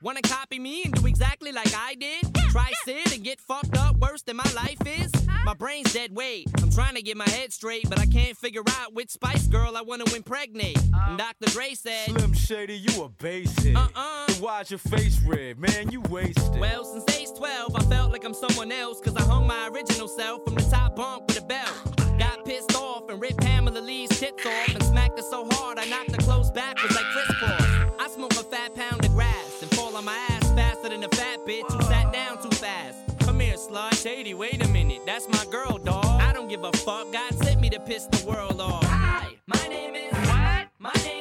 Wanna 0.04 0.22
copy 0.22 0.60
me 0.60 0.84
and 0.84 0.94
do 0.94 1.08
exactly 1.08 1.54
like 1.54 1.74
I 1.74 1.96
did? 1.96 2.26
Try 2.50 2.74
sit 2.84 3.16
and 3.16 3.24
get 3.24 3.40
fucked 3.40 3.78
up 3.78 3.96
worse 4.00 4.22
than 4.22 4.36
my 4.36 4.52
life 4.54 4.86
is? 4.86 5.10
My 5.46 5.54
brain's 5.54 5.94
dead 5.94 6.14
weight. 6.14 6.50
I'm 6.62 6.70
trying 6.70 6.96
to 6.96 7.02
get 7.02 7.16
my 7.16 7.30
head 7.30 7.54
straight, 7.54 7.90
but 7.90 8.00
I 8.00 8.06
can't 8.06 8.36
figure 8.36 8.64
out 8.82 8.94
which 8.94 9.12
Spice 9.12 9.48
Girl 9.48 9.78
I 9.78 9.82
wanna 9.82 10.04
impregnate. 10.14 10.78
Oh. 10.94 11.06
And 11.08 11.18
Dr. 11.18 11.50
Dre 11.52 11.74
said, 11.74 12.10
Slim 12.10 12.34
Shady, 12.34 12.80
you 12.80 13.04
a 13.04 13.08
basic. 13.08 13.78
Uh-uh. 13.78 14.28
Then 14.28 14.42
why's 14.42 14.70
your 14.70 14.80
face 14.80 15.22
red? 15.24 15.58
Man, 15.58 15.90
you 15.90 16.02
wasted. 16.10 16.60
Well, 16.60 16.84
since 16.84 17.18
age 17.18 17.38
12, 17.38 17.74
I 17.74 17.84
felt 17.84 18.12
like 18.12 18.26
I'm 18.26 18.34
someone 18.34 18.74
else, 18.74 19.00
cause 19.00 19.16
I 19.16 19.22
hung 19.22 19.48
my 19.48 19.70
original 19.70 20.10
self 20.10 20.44
from 20.44 20.56
the 20.56 20.64
top 20.64 20.98
bunk 20.98 21.30
with 21.30 21.42
a 21.42 21.46
belt. 21.46 21.96
Got 22.20 22.44
pissed 22.44 22.76
off 22.76 23.10
and 23.10 23.22
ripped 23.22 23.40
Pamela 23.40 23.80
Lee's 23.80 24.10
tits 24.10 24.46
off 24.46 24.76
and 24.76 24.84
smacked 24.84 25.18
her 25.18 25.24
so 25.24 25.48
hard 25.52 25.80
I 25.80 25.86
knocked 25.86 26.12
her 26.12 26.18
clothes 26.18 26.52
backwards 26.52 26.94
like 26.94 27.06
Kris 27.06 27.38
Kross. 27.38 28.00
I 28.00 28.10
smoke 28.10 28.34
a 28.34 28.44
fat 28.44 28.76
pound 28.76 29.03
faster 30.84 30.98
than 30.98 31.04
a 31.04 31.16
fat 31.16 31.40
bitch 31.46 31.72
who 31.72 31.82
sat 31.84 32.12
down 32.12 32.42
too 32.42 32.50
fast. 32.50 32.98
Come 33.20 33.40
here, 33.40 33.56
slut. 33.56 33.94
Shady, 34.02 34.34
wait 34.34 34.64
a 34.64 34.68
minute. 34.70 35.02
That's 35.06 35.28
my 35.30 35.46
girl, 35.52 35.78
dog. 35.78 36.06
I 36.06 36.34
don't 36.34 36.48
give 36.48 36.64
a 36.64 36.72
fuck. 36.74 37.12
God 37.12 37.34
sent 37.36 37.62
me 37.62 37.70
to 37.70 37.80
piss 37.80 38.06
the 38.08 38.26
world 38.28 38.60
off. 38.60 38.84
Hi, 38.86 39.36
my 39.48 39.68
name 39.68 39.96
is 39.96 40.12
what? 40.12 40.68
My 40.80 40.94
name 41.04 41.13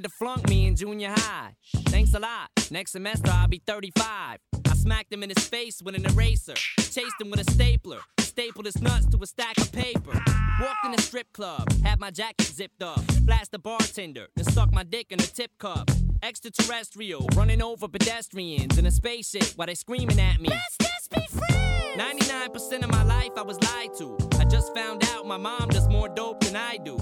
wanted 0.00 0.08
to 0.08 0.16
flunk 0.16 0.48
me 0.48 0.66
in 0.66 0.76
junior 0.76 1.10
high. 1.10 1.54
Thanks 1.88 2.14
a 2.14 2.18
lot. 2.18 2.48
Next 2.70 2.92
semester 2.92 3.30
I'll 3.30 3.48
be 3.48 3.60
35. 3.66 4.38
I 4.66 4.74
smacked 4.74 5.12
him 5.12 5.22
in 5.22 5.28
his 5.28 5.46
face 5.46 5.82
with 5.82 5.94
an 5.94 6.06
eraser. 6.06 6.54
Chased 6.78 7.20
him 7.20 7.30
with 7.30 7.40
a 7.40 7.50
stapler. 7.50 8.00
Stapled 8.18 8.64
his 8.64 8.80
nuts 8.80 9.06
to 9.06 9.18
a 9.22 9.26
stack 9.26 9.58
of 9.58 9.70
paper. 9.72 10.12
Walked 10.60 10.84
in 10.86 10.94
a 10.94 11.00
strip 11.00 11.30
club. 11.32 11.70
Had 11.82 12.00
my 12.00 12.10
jacket 12.10 12.46
zipped 12.46 12.82
up. 12.82 13.00
Flashed 13.26 13.52
the 13.52 13.58
bartender. 13.58 14.28
Then 14.36 14.46
stuck 14.46 14.72
my 14.72 14.84
dick 14.84 15.08
in 15.10 15.20
a 15.20 15.26
tip 15.26 15.50
cup. 15.58 15.90
Extraterrestrial. 16.22 17.26
Running 17.34 17.60
over 17.60 17.86
pedestrians 17.86 18.78
in 18.78 18.86
a 18.86 18.90
spaceship 18.90 19.52
while 19.56 19.66
they 19.66 19.74
screaming 19.74 20.18
at 20.18 20.40
me. 20.40 20.48
Let's 20.48 20.76
just 20.78 21.10
be 21.10 21.38
friends. 21.38 21.80
99% 21.96 22.84
of 22.84 22.90
my 22.90 23.02
life 23.02 23.32
I 23.36 23.42
was 23.42 23.60
lied 23.62 23.94
to. 23.98 24.16
I 24.38 24.44
just 24.44 24.74
found 24.74 25.04
out 25.08 25.26
my 25.26 25.36
mom 25.36 25.68
does 25.68 25.88
more 25.88 26.08
dope 26.08 26.40
than 26.40 26.56
I 26.56 26.78
do. 26.78 26.96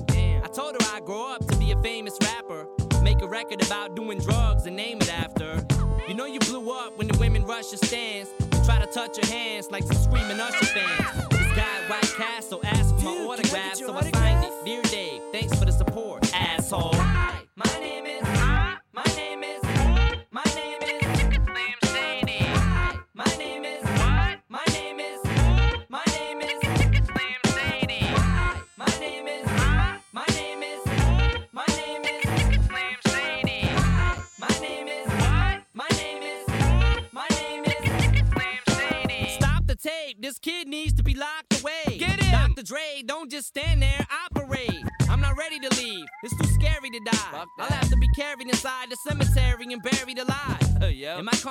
I 0.48 0.50
told 0.50 0.80
her 0.80 0.96
I'd 0.96 1.04
grow 1.04 1.34
up 1.34 1.46
to 1.46 1.56
be 1.56 1.72
a 1.72 1.82
famous 1.82 2.16
rapper. 2.22 2.66
Record 3.28 3.64
about 3.64 3.94
doing 3.94 4.18
drugs 4.18 4.66
and 4.66 4.74
name 4.74 4.98
it 5.02 5.12
after. 5.12 5.62
You 6.08 6.14
know 6.14 6.24
you 6.24 6.38
blew 6.40 6.72
up 6.72 6.96
when 6.96 7.08
Usher 7.50 7.76
stands 7.76 8.30
and 8.40 8.64
try 8.64 8.78
to 8.78 8.86
touch 8.86 9.18
your 9.18 9.26
hands 9.26 9.70
like 9.70 9.82
some 9.84 9.96
screaming 9.96 10.40
Usher 10.40 10.64
fans. 10.64 11.28
This 11.28 11.52
guy 11.54 11.88
White 11.88 12.10
Castle 12.16 12.60
asked 12.64 12.94
for 12.96 13.04
my 13.04 13.27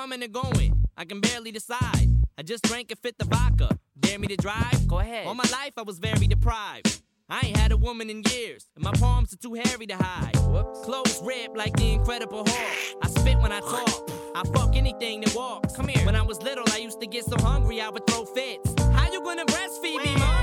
coming 0.08 0.24
or 0.24 0.42
going? 0.42 0.86
I 0.96 1.04
can 1.04 1.20
barely 1.20 1.52
decide. 1.52 2.08
I 2.38 2.42
just 2.42 2.64
drank 2.64 2.90
and 2.90 2.98
fit 2.98 3.18
the 3.18 3.26
vodka. 3.26 3.78
Dare 4.00 4.18
me 4.18 4.26
to 4.28 4.36
drive? 4.36 4.88
Go 4.88 5.00
ahead. 5.00 5.26
All 5.26 5.34
my 5.34 5.44
life 5.52 5.74
I 5.76 5.82
was 5.82 5.98
very 5.98 6.26
deprived. 6.26 7.02
I 7.28 7.40
ain't 7.44 7.56
had 7.58 7.72
a 7.72 7.76
woman 7.76 8.08
in 8.08 8.22
years, 8.30 8.66
and 8.74 8.82
my 8.82 8.92
palms 8.92 9.34
are 9.34 9.36
too 9.36 9.52
hairy 9.52 9.86
to 9.86 9.96
hide. 9.96 10.34
Whoops. 10.46 10.80
Clothes 10.80 11.20
ripped 11.22 11.58
like 11.58 11.76
the 11.76 11.92
Incredible 11.92 12.42
Hulk. 12.46 12.98
I 13.02 13.08
spit 13.08 13.38
when 13.38 13.52
I 13.52 13.60
talk. 13.60 14.10
I 14.34 14.44
fuck 14.54 14.74
anything 14.76 15.20
that 15.20 15.34
walks. 15.34 15.76
Come 15.76 15.88
here. 15.88 16.06
When 16.06 16.16
I 16.16 16.22
was 16.22 16.40
little, 16.40 16.64
I 16.72 16.78
used 16.78 17.00
to 17.02 17.06
get 17.06 17.24
so 17.26 17.36
hungry 17.40 17.82
I 17.82 17.90
would 17.90 18.06
throw 18.06 18.24
fits. 18.24 18.74
How 18.94 19.12
you 19.12 19.22
gonna 19.22 19.44
breastfeed 19.44 20.02
me, 20.02 20.16
mom? 20.16 20.37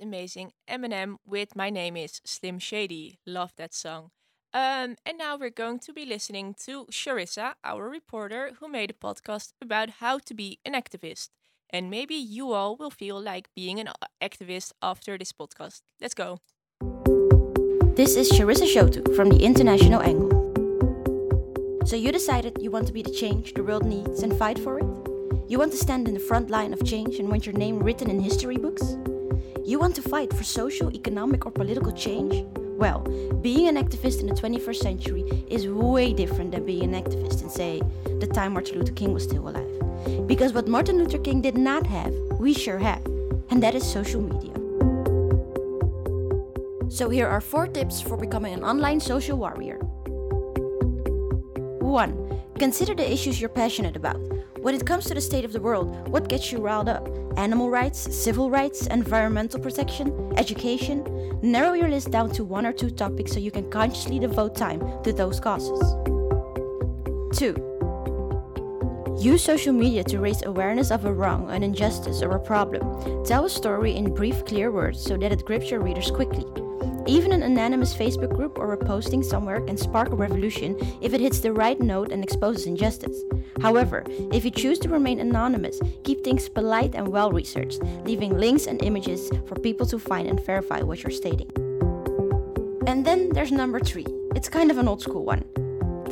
Amazing 0.00 0.52
Eminem 0.68 1.16
with 1.26 1.56
My 1.56 1.70
Name 1.70 1.96
is 1.96 2.20
Slim 2.24 2.58
Shady. 2.58 3.18
Love 3.26 3.52
that 3.56 3.74
song. 3.74 4.10
Um, 4.54 4.96
and 5.06 5.16
now 5.18 5.36
we're 5.36 5.50
going 5.50 5.78
to 5.80 5.92
be 5.92 6.04
listening 6.04 6.54
to 6.64 6.86
Sharissa, 6.86 7.54
our 7.64 7.88
reporter, 7.88 8.52
who 8.60 8.68
made 8.68 8.90
a 8.90 8.94
podcast 8.94 9.52
about 9.62 9.90
how 10.00 10.18
to 10.18 10.34
be 10.34 10.58
an 10.64 10.74
activist. 10.74 11.30
And 11.70 11.90
maybe 11.90 12.14
you 12.14 12.52
all 12.52 12.76
will 12.76 12.90
feel 12.90 13.20
like 13.20 13.48
being 13.56 13.80
an 13.80 13.88
activist 14.22 14.72
after 14.82 15.16
this 15.16 15.32
podcast. 15.32 15.80
Let's 16.00 16.14
go. 16.14 16.38
This 17.96 18.16
is 18.16 18.30
Sharissa 18.30 18.66
Shotu 18.66 19.16
from 19.16 19.30
the 19.30 19.42
International 19.42 20.02
Angle. 20.02 20.42
So 21.86 21.96
you 21.96 22.12
decided 22.12 22.58
you 22.60 22.70
want 22.70 22.86
to 22.86 22.92
be 22.92 23.02
the 23.02 23.10
change 23.10 23.54
the 23.54 23.64
world 23.64 23.84
needs 23.84 24.22
and 24.22 24.36
fight 24.36 24.58
for 24.58 24.78
it? 24.78 24.86
You 25.48 25.58
want 25.58 25.72
to 25.72 25.78
stand 25.78 26.08
in 26.08 26.14
the 26.14 26.20
front 26.20 26.50
line 26.50 26.72
of 26.72 26.84
change 26.84 27.18
and 27.18 27.28
want 27.28 27.46
your 27.46 27.54
name 27.54 27.78
written 27.78 28.08
in 28.08 28.20
history 28.20 28.56
books? 28.56 28.96
You 29.64 29.78
want 29.78 29.94
to 29.94 30.02
fight 30.02 30.32
for 30.32 30.42
social, 30.42 30.92
economic, 30.92 31.46
or 31.46 31.52
political 31.52 31.92
change? 31.92 32.44
Well, 32.56 32.98
being 33.42 33.68
an 33.68 33.76
activist 33.76 34.20
in 34.20 34.26
the 34.26 34.34
21st 34.34 34.76
century 34.76 35.22
is 35.48 35.68
way 35.68 36.12
different 36.12 36.50
than 36.50 36.66
being 36.66 36.92
an 36.92 37.00
activist 37.00 37.42
in, 37.42 37.48
say, 37.48 37.80
the 38.18 38.26
time 38.26 38.54
Martin 38.54 38.80
Luther 38.80 38.92
King 38.92 39.14
was 39.14 39.22
still 39.22 39.48
alive. 39.48 40.26
Because 40.26 40.52
what 40.52 40.66
Martin 40.66 40.98
Luther 40.98 41.18
King 41.18 41.40
did 41.40 41.56
not 41.56 41.86
have, 41.86 42.12
we 42.40 42.52
sure 42.52 42.78
have, 42.78 43.06
and 43.50 43.62
that 43.62 43.76
is 43.76 43.84
social 43.84 44.20
media. 44.20 44.52
So 46.90 47.08
here 47.08 47.28
are 47.28 47.40
four 47.40 47.68
tips 47.68 48.00
for 48.00 48.16
becoming 48.16 48.54
an 48.54 48.64
online 48.64 48.98
social 48.98 49.38
warrior. 49.38 49.78
1. 51.78 52.40
Consider 52.58 52.96
the 52.96 53.12
issues 53.12 53.40
you're 53.40 53.48
passionate 53.48 53.94
about. 53.94 54.20
When 54.62 54.76
it 54.76 54.86
comes 54.86 55.06
to 55.06 55.14
the 55.14 55.20
state 55.20 55.44
of 55.44 55.52
the 55.52 55.60
world, 55.60 56.08
what 56.08 56.28
gets 56.28 56.52
you 56.52 56.58
riled 56.58 56.88
up? 56.88 57.08
Animal 57.36 57.68
rights, 57.68 57.98
civil 58.16 58.48
rights, 58.48 58.86
environmental 58.86 59.58
protection, 59.58 60.32
education? 60.36 61.02
Narrow 61.42 61.72
your 61.72 61.88
list 61.88 62.12
down 62.12 62.30
to 62.30 62.44
one 62.44 62.64
or 62.64 62.72
two 62.72 62.88
topics 62.88 63.32
so 63.32 63.40
you 63.40 63.50
can 63.50 63.68
consciously 63.70 64.20
devote 64.20 64.54
time 64.54 64.80
to 65.02 65.12
those 65.12 65.40
causes. 65.40 65.80
2. 67.36 69.16
Use 69.18 69.42
social 69.42 69.72
media 69.72 70.04
to 70.04 70.20
raise 70.20 70.44
awareness 70.44 70.92
of 70.92 71.06
a 71.06 71.12
wrong, 71.12 71.50
an 71.50 71.64
injustice, 71.64 72.22
or 72.22 72.30
a 72.30 72.38
problem. 72.38 73.24
Tell 73.24 73.44
a 73.44 73.50
story 73.50 73.96
in 73.96 74.14
brief, 74.14 74.44
clear 74.44 74.70
words 74.70 75.02
so 75.02 75.16
that 75.16 75.32
it 75.32 75.44
grips 75.44 75.72
your 75.72 75.80
readers 75.80 76.12
quickly. 76.12 76.46
Even 77.06 77.32
an 77.32 77.42
anonymous 77.42 77.94
Facebook 77.94 78.34
group 78.34 78.58
or 78.58 78.72
a 78.72 78.76
posting 78.76 79.22
somewhere 79.22 79.60
can 79.60 79.76
spark 79.76 80.10
a 80.10 80.16
revolution 80.16 80.76
if 81.00 81.12
it 81.12 81.20
hits 81.20 81.40
the 81.40 81.52
right 81.52 81.80
note 81.80 82.12
and 82.12 82.22
exposes 82.22 82.66
injustice. 82.66 83.22
However, 83.60 84.04
if 84.32 84.44
you 84.44 84.50
choose 84.50 84.78
to 84.80 84.88
remain 84.88 85.18
anonymous, 85.18 85.80
keep 86.04 86.22
things 86.22 86.48
polite 86.48 86.94
and 86.94 87.08
well 87.08 87.32
researched, 87.32 87.82
leaving 88.04 88.38
links 88.38 88.66
and 88.66 88.82
images 88.84 89.30
for 89.46 89.56
people 89.56 89.86
to 89.86 89.98
find 89.98 90.28
and 90.28 90.44
verify 90.44 90.80
what 90.80 91.02
you're 91.02 91.10
stating. 91.10 91.50
And 92.86 93.04
then 93.04 93.30
there's 93.30 93.52
number 93.52 93.80
three. 93.80 94.06
It's 94.36 94.48
kind 94.48 94.70
of 94.70 94.78
an 94.78 94.86
old 94.86 95.02
school 95.02 95.24
one. 95.24 95.44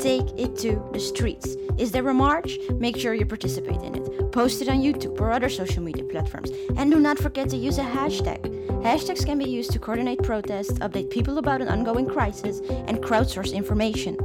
Take 0.01 0.31
it 0.39 0.57
to 0.61 0.83
the 0.95 0.99
streets. 0.99 1.57
Is 1.77 1.93
there 1.93 2.09
a 2.09 2.15
march? 2.15 2.59
Make 2.79 2.97
sure 2.97 3.13
you 3.13 3.27
participate 3.27 3.83
in 3.83 3.97
it. 3.97 4.33
Post 4.33 4.63
it 4.63 4.69
on 4.71 4.79
YouTube 4.79 5.21
or 5.21 5.31
other 5.31 5.51
social 5.51 5.83
media 5.83 6.05
platforms. 6.05 6.51
And 6.77 6.91
do 6.91 6.99
not 6.99 7.19
forget 7.19 7.51
to 7.51 7.57
use 7.59 7.77
a 7.77 7.83
hashtag. 7.83 8.41
Hashtags 8.83 9.27
can 9.27 9.39
be 9.39 9.45
used 9.45 9.73
to 9.73 9.79
coordinate 9.79 10.23
protests, 10.23 10.79
update 10.79 11.11
people 11.11 11.37
about 11.37 11.61
an 11.61 11.69
ongoing 11.69 12.07
crisis, 12.07 12.61
and 12.89 13.03
crowdsource 13.03 13.53
information. 13.53 14.17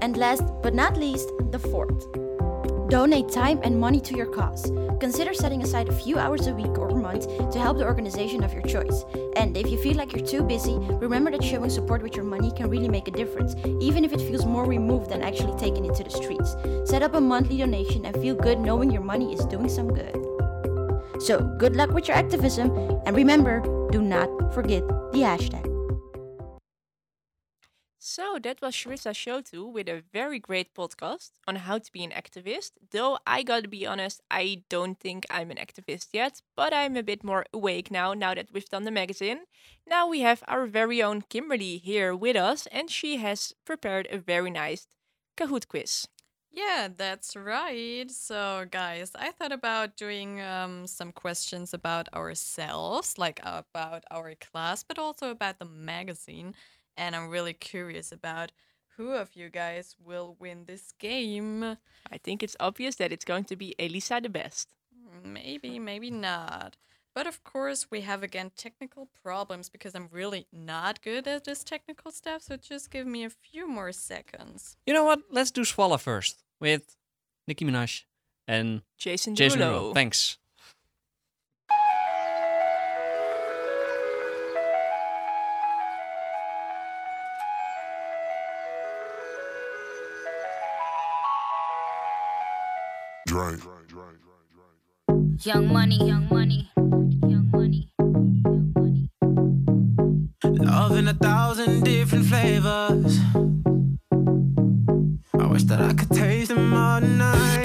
And 0.00 0.16
last 0.16 0.44
but 0.62 0.72
not 0.72 0.96
least, 0.96 1.28
the 1.50 1.58
fourth. 1.58 2.06
Donate 2.88 3.28
time 3.30 3.58
and 3.64 3.80
money 3.80 4.00
to 4.00 4.16
your 4.16 4.26
cause. 4.26 4.70
Consider 5.00 5.32
setting 5.32 5.62
aside 5.62 5.88
a 5.88 5.94
few 5.94 6.18
hours 6.18 6.46
a 6.46 6.54
week 6.54 6.76
or 6.78 6.90
month 6.90 7.26
to 7.52 7.58
help 7.58 7.78
the 7.78 7.84
organization 7.84 8.44
of 8.44 8.52
your 8.52 8.62
choice. 8.62 9.04
And 9.34 9.56
if 9.56 9.70
you 9.70 9.78
feel 9.78 9.96
like 9.96 10.12
you're 10.12 10.26
too 10.26 10.42
busy, 10.42 10.76
remember 10.78 11.30
that 11.30 11.42
showing 11.42 11.70
support 11.70 12.02
with 12.02 12.14
your 12.14 12.24
money 12.24 12.52
can 12.52 12.68
really 12.68 12.88
make 12.88 13.08
a 13.08 13.10
difference, 13.10 13.54
even 13.80 14.04
if 14.04 14.12
it 14.12 14.20
feels 14.20 14.44
more 14.44 14.66
removed 14.66 15.10
than 15.10 15.22
actually 15.22 15.58
taking 15.58 15.86
it 15.86 15.94
to 15.94 16.04
the 16.04 16.10
streets. 16.10 16.54
Set 16.84 17.02
up 17.02 17.14
a 17.14 17.20
monthly 17.20 17.56
donation 17.56 18.04
and 18.04 18.14
feel 18.16 18.34
good 18.34 18.60
knowing 18.60 18.90
your 18.90 19.02
money 19.02 19.32
is 19.32 19.44
doing 19.46 19.70
some 19.70 19.88
good. 19.88 20.14
So, 21.22 21.40
good 21.58 21.76
luck 21.76 21.90
with 21.90 22.06
your 22.06 22.16
activism, 22.16 22.70
and 23.06 23.16
remember, 23.16 23.60
do 23.90 24.02
not 24.02 24.52
forget 24.52 24.86
the 25.12 25.20
hashtag. 25.20 25.69
So 28.02 28.38
that 28.42 28.62
was 28.62 28.74
Sharissa 28.74 29.12
Shotu 29.12 29.70
with 29.70 29.86
a 29.86 30.02
very 30.12 30.38
great 30.38 30.74
podcast 30.74 31.32
on 31.46 31.56
how 31.56 31.78
to 31.78 31.92
be 31.92 32.02
an 32.02 32.10
activist. 32.10 32.72
Though 32.90 33.18
I 33.26 33.42
gotta 33.42 33.68
be 33.68 33.86
honest, 33.86 34.22
I 34.30 34.64
don't 34.70 34.98
think 34.98 35.26
I'm 35.28 35.50
an 35.50 35.58
activist 35.58 36.08
yet, 36.14 36.40
but 36.56 36.72
I'm 36.72 36.96
a 36.96 37.02
bit 37.02 37.22
more 37.22 37.44
awake 37.52 37.90
now, 37.90 38.14
now 38.14 38.34
that 38.34 38.48
we've 38.52 38.68
done 38.68 38.84
the 38.84 38.90
magazine. 38.90 39.40
Now 39.86 40.08
we 40.08 40.20
have 40.20 40.42
our 40.48 40.66
very 40.66 41.02
own 41.02 41.20
Kimberly 41.22 41.76
here 41.76 42.16
with 42.16 42.36
us, 42.36 42.66
and 42.72 42.90
she 42.90 43.18
has 43.18 43.52
prepared 43.66 44.08
a 44.10 44.18
very 44.18 44.50
nice 44.50 44.86
Kahoot 45.36 45.68
quiz. 45.68 46.08
Yeah, 46.52 46.88
that's 46.96 47.36
right. 47.36 48.10
So, 48.10 48.66
guys, 48.70 49.12
I 49.14 49.30
thought 49.30 49.52
about 49.52 49.96
doing 49.96 50.40
um, 50.40 50.86
some 50.86 51.12
questions 51.12 51.72
about 51.72 52.12
ourselves, 52.12 53.18
like 53.18 53.40
about 53.44 54.04
our 54.10 54.34
class, 54.34 54.82
but 54.82 54.98
also 54.98 55.30
about 55.30 55.60
the 55.60 55.64
magazine. 55.66 56.54
And 57.00 57.16
I'm 57.16 57.30
really 57.30 57.54
curious 57.54 58.12
about 58.12 58.52
who 58.96 59.12
of 59.12 59.34
you 59.34 59.48
guys 59.48 59.96
will 60.04 60.36
win 60.38 60.66
this 60.66 60.92
game. 60.98 61.78
I 62.12 62.18
think 62.22 62.42
it's 62.42 62.56
obvious 62.60 62.96
that 62.96 63.10
it's 63.10 63.24
going 63.24 63.44
to 63.44 63.56
be 63.56 63.74
Elisa 63.78 64.20
the 64.22 64.28
best. 64.28 64.68
Maybe, 65.24 65.78
maybe 65.78 66.10
not. 66.10 66.76
But 67.14 67.26
of 67.26 67.42
course, 67.42 67.90
we 67.90 68.02
have 68.02 68.22
again 68.22 68.50
technical 68.54 69.08
problems 69.22 69.70
because 69.70 69.94
I'm 69.94 70.10
really 70.12 70.46
not 70.52 71.00
good 71.00 71.26
at 71.26 71.44
this 71.44 71.64
technical 71.64 72.10
stuff. 72.10 72.42
So 72.42 72.58
just 72.58 72.90
give 72.90 73.06
me 73.06 73.24
a 73.24 73.30
few 73.30 73.66
more 73.66 73.92
seconds. 73.92 74.76
You 74.86 74.92
know 74.92 75.04
what? 75.04 75.20
Let's 75.30 75.50
do 75.50 75.62
Swalla 75.62 75.98
first 75.98 76.44
with 76.60 76.96
Nicki 77.48 77.64
Minaj 77.64 78.04
and 78.46 78.82
Jason 78.98 79.34
Jason 79.34 79.60
Derulo. 79.60 79.90
Derulo. 79.90 79.94
Thanks. 79.94 80.36
Drake. 93.30 93.60
Young 95.44 95.72
money, 95.72 96.04
young 96.04 96.28
money, 96.28 96.68
young 97.28 97.48
money. 97.52 97.88
Young 98.00 98.72
money. 98.74 99.08
Love 100.42 100.96
in 100.96 101.06
a 101.06 101.14
thousand 101.14 101.84
different 101.84 102.26
flavors. 102.26 103.20
I 105.38 105.46
wish 105.46 105.62
that 105.62 105.80
I 105.80 105.92
could 105.92 106.10
taste 106.10 106.48
them 106.48 106.74
all 106.74 107.00
night. 107.00 107.59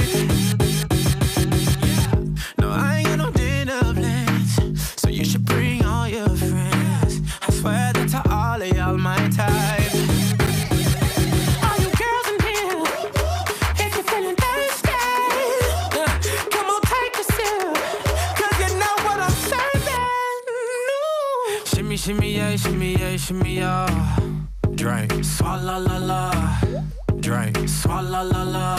Shimmy, 23.26 23.56
yeah. 23.56 24.20
Drink, 24.76 25.12
swalla 25.24 25.80
la 25.80 25.98
la. 25.98 26.32
Drink, 27.20 27.58
swalla 27.68 28.22
la 28.22 28.44
la. 28.44 28.76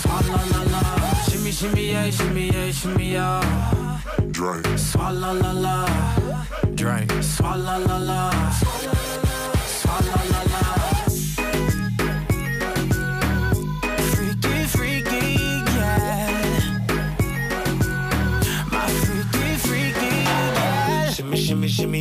Swalla 0.00 0.40
la 0.52 0.60
la. 0.72 0.82
Shimmy, 1.28 1.50
shimmy, 1.50 1.92
yeah, 1.92 2.10
shimmy, 2.10 2.50
yeah, 2.50 2.70
shimmy, 2.70 3.12
yeah. 3.12 4.00
Drink, 4.30 4.66
swalla 4.76 5.32
la 5.32 5.52
la. 5.52 5.86
Drink, 6.74 7.10
swalla 7.22 7.78
la 7.86 7.96
la. 7.96 8.30
Swalla 9.80 10.16
la 10.30 10.42
la. 10.44 10.49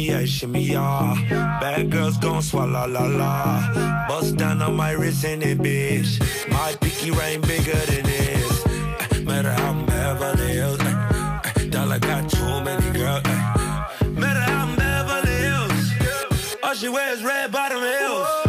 Yeah, 0.09 0.25
shimmy, 0.25 0.61
yeah. 0.63 1.15
Bad 1.61 1.89
girls 1.91 2.17
gon' 2.17 2.41
swallow 2.41 2.87
la 2.87 3.05
la. 3.05 4.07
Bust 4.07 4.37
down 4.37 4.61
on 4.61 4.75
my 4.75 4.91
wrist 4.91 5.23
in 5.23 5.41
it, 5.41 5.57
bitch. 5.59 6.19
My 6.49 6.73
pinky 6.81 7.11
ring 7.11 7.41
bigger 7.41 7.77
than 7.91 8.03
this. 8.03 8.65
Eh, 8.65 9.19
Matter 9.23 9.51
how 9.53 9.69
I'm 9.71 9.85
Beverly 9.85 10.47
Hills. 10.53 10.79
eh, 10.81 11.67
Dollar 11.69 11.99
got 11.99 12.29
too 12.29 12.61
many 12.63 12.89
girls. 12.97 13.21
eh. 13.25 14.07
Matter 14.21 14.39
how 14.51 14.65
I'm 14.65 14.75
Beverly 14.75 15.37
Hills. 15.45 15.93
All 16.63 16.73
she 16.73 16.89
wears 16.89 17.23
red 17.23 17.51
bottom 17.51 17.79
heels. 17.81 18.48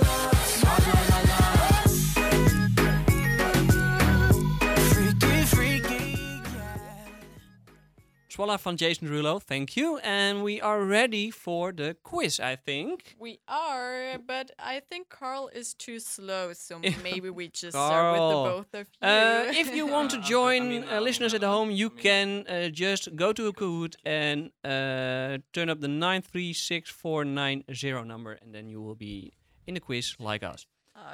Swalla 8.41 8.57
van 8.57 8.75
Jason 8.75 9.07
Derulo, 9.07 9.39
thank 9.39 9.77
you. 9.77 9.99
And 9.99 10.43
we 10.43 10.59
are 10.61 10.83
ready 10.83 11.29
for 11.29 11.71
the 11.71 11.95
quiz, 12.01 12.39
I 12.39 12.55
think. 12.55 13.15
We 13.19 13.39
are, 13.47 14.17
but 14.25 14.49
I 14.57 14.81
think 14.89 15.09
Carl 15.09 15.51
is 15.53 15.75
too 15.75 15.99
slow, 15.99 16.53
so 16.53 16.79
maybe 17.03 17.29
we 17.29 17.49
just 17.49 17.73
start 17.73 18.13
with 18.13 18.19
the 18.19 18.49
both 18.49 18.73
of 18.73 18.87
you. 18.99 19.07
Uh, 19.07 19.43
if 19.55 19.75
you 19.75 19.85
want 19.95 20.09
to 20.11 20.17
join 20.21 20.83
uh, 20.85 20.99
listeners 21.01 21.33
at 21.35 21.43
home, 21.43 21.69
you 21.69 21.91
can 21.91 22.47
uh, 22.47 22.69
just 22.69 23.15
go 23.15 23.31
to 23.31 23.45
a 23.45 23.53
Kahoot 23.53 23.95
and 24.05 24.49
uh, 24.63 25.37
turn 25.53 25.69
up 25.69 25.79
the 25.79 25.87
9364990 25.87 28.07
number, 28.07 28.39
and 28.41 28.55
then 28.55 28.69
you 28.69 28.81
will 28.81 28.95
be 28.95 29.33
in 29.67 29.75
the 29.75 29.79
quiz 29.79 30.15
like 30.17 30.41
us. 30.41 30.65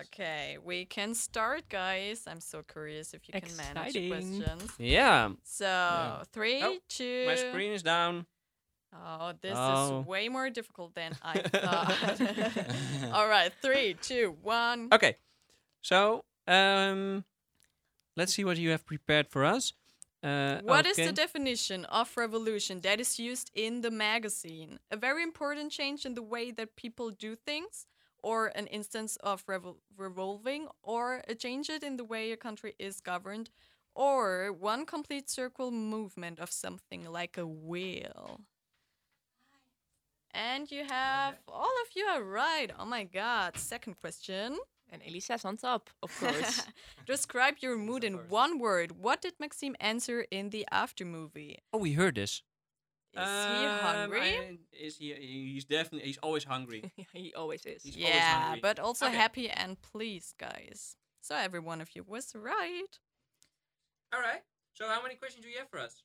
Okay, 0.01 0.57
we 0.65 0.85
can 0.85 1.13
start, 1.13 1.69
guys. 1.69 2.23
I'm 2.27 2.41
so 2.41 2.61
curious 2.61 3.13
if 3.13 3.21
you 3.27 3.39
can 3.39 3.55
manage 3.55 3.93
the 3.93 4.07
Exciting. 4.07 4.37
questions. 4.41 4.71
Yeah. 4.77 5.29
So, 5.43 6.23
three, 6.33 6.61
Oh, 6.61 6.77
two. 6.89 7.25
My 7.25 7.35
screen 7.35 7.71
is 7.71 7.83
down. 7.83 8.25
Oh, 8.93 9.33
this 9.41 9.53
Oh. 9.55 10.01
is 10.01 10.07
way 10.07 10.27
more 10.29 10.49
difficult 10.49 10.93
than 10.93 11.13
I 11.23 11.39
thought. 11.39 13.11
All 13.13 13.27
right, 13.29 13.51
three, 13.61 13.93
two, 14.01 14.35
one. 14.43 14.89
Okay. 14.91 15.15
So, 15.81 16.25
um, 16.47 17.23
let's 18.17 18.33
see 18.33 18.43
what 18.43 18.57
you 18.57 18.71
have 18.71 18.85
prepared 18.85 19.29
for 19.29 19.45
us. 19.45 19.71
Uh, 20.21 20.59
What 20.63 20.85
is 20.85 20.97
okay. 20.99 21.05
the 21.07 21.13
definition 21.13 21.85
of 21.85 22.17
revolution 22.17 22.81
that 22.81 22.99
is 22.99 23.19
used 23.19 23.51
in 23.53 23.81
the 23.81 23.91
magazine? 23.91 24.79
A 24.91 24.97
very 24.97 25.23
important 25.23 25.71
change 25.71 26.05
in 26.05 26.13
the 26.15 26.23
way 26.23 26.51
that 26.51 26.75
people 26.75 27.11
do 27.11 27.35
things, 27.37 27.85
or 28.23 28.47
an 28.47 28.67
instance 28.67 29.15
of 29.17 29.45
revol- 29.45 29.77
revolving, 29.97 30.67
or 30.81 31.23
a 31.27 31.35
change 31.35 31.69
it 31.69 31.83
in 31.83 31.97
the 31.97 32.03
way 32.03 32.31
a 32.31 32.37
country 32.37 32.75
is 32.79 32.99
governed, 32.99 33.49
or 33.95 34.51
one 34.51 34.85
complete 34.85 35.29
circle 35.29 35.71
movement 35.71 36.39
of 36.39 36.51
something 36.51 37.09
like 37.11 37.37
a 37.37 37.47
wheel. 37.47 38.41
And 40.31 40.69
you 40.71 40.83
have 40.85 41.35
all 41.47 41.73
of 41.83 41.87
you 41.95 42.05
are 42.05 42.23
right. 42.23 42.71
Oh 42.77 42.85
my 42.85 43.03
god. 43.05 43.57
Second 43.57 43.99
question. 43.99 44.57
And 44.89 45.01
Elisa's 45.05 45.43
on 45.43 45.57
top, 45.57 45.89
of 46.01 46.17
course. 46.19 46.65
Describe 47.05 47.55
your 47.59 47.77
mood 47.77 48.03
in 48.03 48.29
one 48.29 48.57
word. 48.59 48.91
What 48.91 49.21
did 49.21 49.33
Maxime 49.39 49.75
answer 49.81 50.25
in 50.31 50.49
the 50.51 50.65
after 50.71 51.03
movie? 51.03 51.59
Oh, 51.73 51.79
we 51.79 51.93
heard 51.93 52.15
this. 52.15 52.41
Is 53.17 53.45
he 53.45 53.65
hungry? 53.65 54.37
Um, 54.37 54.59
is 54.71 54.97
he? 54.97 55.13
He's 55.53 55.65
definitely. 55.65 56.07
He's 56.07 56.17
always 56.19 56.43
hungry. 56.43 56.91
he 57.13 57.33
always 57.33 57.65
is. 57.65 57.83
He's 57.83 57.95
always 57.95 58.09
yeah, 58.13 58.41
hungry. 58.41 58.59
but 58.61 58.79
also 58.79 59.07
Okay. 59.07 59.15
happy 59.15 59.49
and 59.49 59.81
pleased, 59.81 60.35
guys. 60.37 60.95
So 61.21 61.35
every 61.35 61.59
one 61.59 61.81
of 61.81 61.89
you 61.95 62.03
was 62.07 62.33
right. 62.35 62.99
All 64.13 64.21
right. 64.21 64.41
So 64.73 64.87
how 64.87 65.01
many 65.01 65.15
questions 65.15 65.43
do 65.43 65.49
you 65.49 65.57
have 65.57 65.69
for 65.69 65.79
us? 65.79 66.03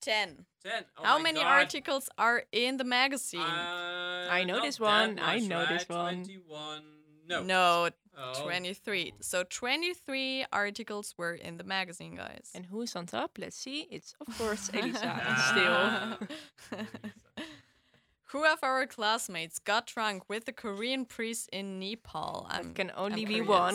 Ten. 0.00 0.46
Ten. 0.64 0.84
Oh 0.98 1.04
How 1.04 1.18
many 1.18 1.40
God. 1.40 1.46
articles 1.46 2.08
are 2.18 2.44
in 2.52 2.76
the 2.78 2.84
magazine? 2.84 3.40
Uh, 3.40 4.28
I 4.30 4.44
know 4.44 4.60
this 4.60 4.78
that 4.78 4.84
one, 4.84 5.18
I 5.18 5.36
much, 5.38 5.48
know 5.48 5.66
this 5.66 5.88
one. 5.88 6.24
21. 6.24 6.82
No. 7.28 7.42
No, 7.42 7.90
Oh. 8.22 8.42
23. 8.42 9.14
So 9.20 9.44
23 9.44 10.44
articles 10.52 11.14
were 11.16 11.34
in 11.34 11.56
the 11.56 11.64
magazine, 11.64 12.16
guys. 12.16 12.50
And 12.54 12.66
who's 12.66 12.94
on 12.96 13.06
top? 13.06 13.38
Let's 13.38 13.56
see. 13.56 13.86
It's, 13.90 14.14
of 14.20 14.36
course, 14.36 14.68
Elisa. 14.74 16.18
Still. 16.68 16.78
Who 18.32 18.44
of 18.44 18.58
our 18.62 18.86
classmates 18.86 19.58
got 19.58 19.86
drunk 19.86 20.28
with 20.28 20.44
the 20.44 20.52
Korean 20.52 21.04
priest 21.04 21.48
in 21.52 21.80
Nepal? 21.80 22.46
I'm, 22.48 22.74
can 22.74 22.92
only 22.96 23.22
I'm 23.22 23.28
be 23.28 23.34
curious. 23.42 23.48
one. 23.48 23.74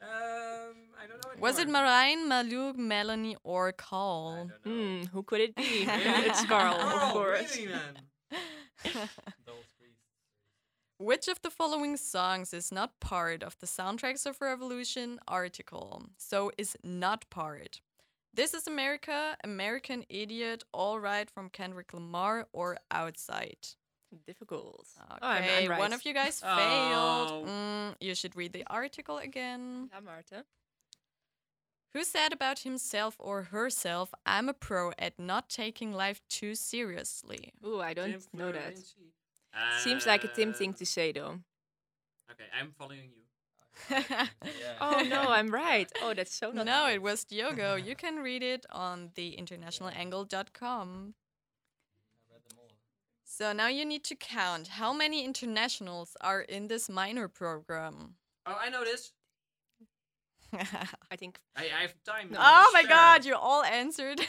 Um, 0.00 0.76
I 1.02 1.06
don't 1.08 1.18
know. 1.24 1.40
Was 1.40 1.58
it 1.58 1.62
anymore. 1.62 1.82
Marijn, 1.82 2.76
Melanie, 2.76 3.36
or 3.42 3.72
Carl? 3.72 4.48
Hmm, 4.62 5.02
who 5.12 5.22
could 5.24 5.40
it 5.40 5.56
be? 5.56 5.62
it's 5.88 6.44
Carl, 6.44 6.74
of 6.76 6.80
Oh, 7.02 7.10
course. 7.14 7.56
really, 7.56 7.72
man? 7.72 9.08
Which 10.98 11.28
of 11.28 11.40
the 11.42 11.50
following 11.50 11.96
songs 11.96 12.52
is 12.52 12.72
not 12.72 12.98
part 13.00 13.42
of 13.44 13.56
the 13.60 13.66
Soundtracks 13.66 14.26
of 14.26 14.40
Revolution 14.40 15.20
article? 15.28 16.02
So 16.16 16.50
is 16.58 16.76
not 16.82 17.28
part. 17.30 17.80
This 18.34 18.52
is 18.52 18.66
America, 18.66 19.36
American 19.44 20.04
Idiot, 20.08 20.64
All 20.72 20.98
Right 20.98 21.30
from 21.30 21.50
Kendrick 21.50 21.92
Lamar, 21.94 22.48
or 22.52 22.78
Outside. 22.90 23.58
Difficult. 24.26 24.86
Okay, 25.00 25.18
Oh, 25.22 25.26
I'm- 25.28 25.72
I'm 25.72 25.78
one 25.78 25.92
of 25.92 26.04
you 26.04 26.12
guys 26.14 26.42
Oh. 26.44 26.56
failed. 26.56 27.46
Mm, 27.48 27.96
you 28.00 28.14
should 28.14 28.34
read 28.34 28.52
the 28.52 28.64
article 28.66 29.18
again. 29.18 29.90
Ja, 29.92 30.00
Maarten. 30.00 30.44
Who 31.92 32.04
said 32.04 32.32
about 32.32 32.60
himself 32.60 33.16
or 33.18 33.44
herself, 33.44 34.12
I'm 34.26 34.48
a 34.48 34.54
pro 34.54 34.92
at 34.98 35.18
not 35.18 35.48
taking 35.48 35.92
life 35.92 36.20
too 36.28 36.54
seriously? 36.54 37.52
Ooh, 37.64 37.80
I 37.80 37.94
don't 37.94 38.10
Tim 38.12 38.22
know 38.32 38.52
that. 38.52 38.74
Florenzi. 39.58 39.80
Seems 39.80 40.06
like 40.06 40.24
a 40.24 40.28
Tim 40.28 40.50
Uh, 40.50 40.52
thing 40.54 40.74
to 40.74 40.86
say, 40.86 41.12
though. 41.12 41.40
Okay, 42.30 42.44
I'm 42.58 42.72
following 42.78 43.10
you. 43.10 43.24
Oh 44.80 45.02
no, 45.08 45.22
I'm 45.30 45.48
right. 45.48 45.90
Oh, 46.02 46.12
that's 46.14 46.34
so 46.34 46.50
not. 46.50 46.66
no, 46.66 46.88
it 46.88 47.00
was 47.02 47.24
Diogo. 47.24 47.74
you 47.88 47.94
can 47.94 48.16
read 48.16 48.42
it 48.42 48.66
on 48.70 49.10
the 49.14 49.36
theinternationalangle.com. 49.38 51.14
So 53.24 53.52
now 53.52 53.68
you 53.68 53.84
need 53.84 54.02
to 54.04 54.16
count 54.16 54.68
how 54.68 54.92
many 54.92 55.24
internationals 55.24 56.16
are 56.20 56.40
in 56.40 56.66
this 56.68 56.88
minor 56.88 57.28
program. 57.28 58.16
Oh, 58.46 58.56
I 58.60 58.68
know 58.68 58.84
this. 58.84 59.12
I 60.52 61.16
think. 61.16 61.38
I, 61.54 61.64
I 61.78 61.82
have 61.82 61.94
time. 62.04 62.30
now, 62.32 62.38
oh 62.40 62.70
my 62.72 62.82
god, 62.82 63.24
you 63.24 63.36
all 63.36 63.62
answered 63.62 64.20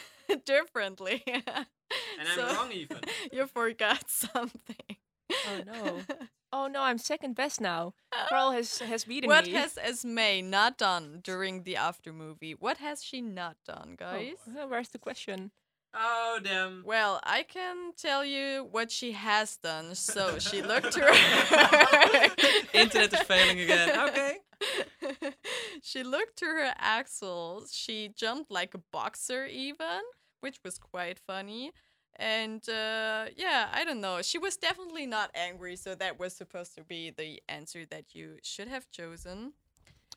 differently. 0.45 1.23
And 1.25 2.27
I'm 2.37 2.55
wrong 2.55 2.71
even. 2.71 2.99
You 3.31 3.47
forgot 3.47 4.09
something. 4.09 4.97
Oh 5.47 5.61
no. 5.65 6.01
Oh 6.51 6.67
no, 6.67 6.81
I'm 6.81 6.97
second 6.97 7.35
best 7.35 7.61
now. 7.61 7.93
Carl 8.27 8.51
has 8.57 8.79
has 8.79 9.05
beaten 9.05 9.27
what 9.27 9.45
me. 9.45 9.53
What 9.53 9.61
has 9.61 9.77
Esme 9.77 10.49
not 10.49 10.77
done 10.77 11.19
during 11.23 11.63
the 11.63 11.75
after 11.75 12.11
movie? 12.11 12.53
What 12.53 12.77
has 12.77 13.03
she 13.03 13.21
not 13.21 13.57
done, 13.65 13.89
oh, 13.91 13.95
guys? 13.97 14.37
Oh, 14.57 14.67
where's 14.67 14.89
the 14.89 14.97
question? 14.97 15.51
Oh 15.93 16.39
damn. 16.43 16.83
Well, 16.85 17.19
I 17.23 17.43
can 17.43 17.91
tell 17.97 18.23
you 18.23 18.67
what 18.71 18.91
she 18.91 19.11
has 19.11 19.57
done. 19.57 19.95
So 19.95 20.39
she 20.39 20.61
looked 20.71 20.91
to 20.93 21.01
her 21.01 22.27
Internet 22.73 23.13
is 23.13 23.21
failing 23.21 23.59
again. 23.59 24.09
Okay. 24.09 24.37
she 25.81 26.03
looked 26.03 26.37
to 26.37 26.45
her 26.45 26.73
axles. 26.77 27.73
She 27.73 28.11
jumped 28.15 28.51
like 28.51 28.73
a 28.73 28.81
boxer 28.91 29.45
even, 29.45 30.01
which 30.41 30.59
was 30.63 30.77
quite 30.77 31.19
funny. 31.19 31.71
And 32.15 32.67
uh, 32.67 33.25
yeah, 33.37 33.69
I 33.73 33.83
don't 33.85 34.01
know. 34.01 34.21
She 34.21 34.37
was 34.37 34.57
definitely 34.57 35.05
not 35.05 35.31
angry, 35.33 35.75
so 35.75 35.95
that 35.95 36.19
was 36.19 36.33
supposed 36.33 36.75
to 36.75 36.83
be 36.83 37.11
the 37.11 37.41
answer 37.47 37.85
that 37.89 38.13
you 38.13 38.37
should 38.43 38.67
have 38.67 38.89
chosen. 38.91 39.53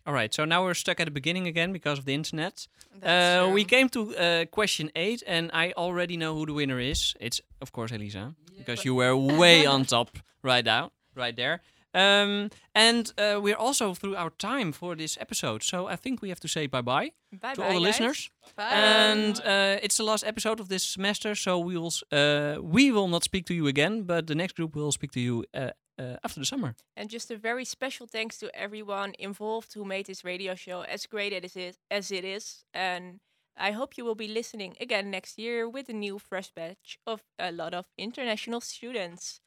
All 0.05 0.13
right, 0.13 0.35
so 0.35 0.45
now 0.45 0.65
we're 0.65 0.75
stuck 0.75 0.99
at 0.99 1.05
the 1.05 1.13
beginning 1.13 1.47
again 1.47 1.73
because 1.73 1.99
of 2.01 2.07
the 2.07 2.15
internet. 2.15 2.67
Uh, 3.03 3.51
we 3.53 3.65
came 3.65 3.89
to 3.91 4.17
uh, 4.17 4.45
question 4.47 4.91
eight, 4.97 5.23
and 5.29 5.49
I 5.55 5.73
already 5.77 6.17
know 6.17 6.35
who 6.35 6.45
the 6.45 6.53
winner 6.53 6.81
is. 6.81 7.15
It's 7.21 7.41
of 7.61 7.71
course 7.71 7.93
Elisa, 7.93 8.35
because 8.59 8.85
you 8.85 8.97
were 8.97 9.17
way 9.17 9.65
on 9.65 9.85
top 9.85 10.19
right 10.43 10.65
now, 10.65 10.91
right 11.15 11.37
there. 11.37 11.61
Um, 11.95 12.49
and 12.75 13.13
uh, 13.19 13.39
we're 13.43 13.57
also 13.59 13.95
through 13.95 14.17
our 14.17 14.31
time 14.31 14.73
for 14.73 14.97
this 14.97 15.19
episode, 15.21 15.63
so 15.63 15.87
I 15.89 15.97
think 15.97 16.23
we 16.23 16.29
have 16.29 16.41
to 16.41 16.49
say 16.49 16.67
bye 16.67 16.81
bye 16.83 17.11
to 17.55 17.63
all 17.63 17.69
the 17.69 17.75
guys. 17.75 17.81
listeners. 17.81 18.31
Bye. 18.57 18.71
And 18.73 19.41
uh, 19.45 19.79
it's 19.83 19.97
the 19.97 20.05
last 20.05 20.25
episode 20.25 20.59
of 20.61 20.69
this 20.69 20.83
semester, 20.85 21.35
so 21.35 21.59
we 21.59 21.77
will 21.77 21.89
s- 21.99 22.03
uh, 22.13 22.57
we 22.63 22.91
will 22.93 23.09
not 23.09 23.25
speak 23.25 23.45
to 23.47 23.55
you 23.55 23.67
again, 23.67 24.03
but 24.05 24.27
the 24.27 24.35
next 24.35 24.57
group 24.57 24.75
will 24.75 24.93
speak 24.93 25.11
to 25.13 25.21
you 25.21 25.45
uh, 25.55 25.71
uh, 25.99 26.17
after 26.25 26.41
the 26.41 26.47
summer. 26.47 26.75
And 26.97 27.11
just 27.11 27.31
a 27.31 27.37
very 27.37 27.65
special 27.65 28.07
thanks 28.07 28.39
to 28.39 28.47
everyone 28.55 29.13
involved 29.19 29.75
who 29.75 29.85
made 29.85 30.07
this 30.07 30.25
radio 30.25 30.55
show 30.55 30.83
as 30.83 31.07
great 31.07 31.33
as 31.45 31.57
it 31.57 31.77
as 31.91 32.11
it 32.11 32.25
is. 32.25 32.65
And 32.73 33.21
I 33.57 33.73
hope 33.73 33.99
you 33.99 34.05
will 34.07 34.15
be 34.17 34.29
listening 34.29 34.77
again 34.81 35.11
next 35.11 35.39
year 35.39 35.69
with 35.69 35.91
a 35.91 35.93
new 35.93 36.19
fresh 36.19 36.51
batch 36.55 36.99
of 37.07 37.21
a 37.39 37.51
lot 37.53 37.75
of 37.75 37.85
international 37.99 38.61
students. 38.63 39.41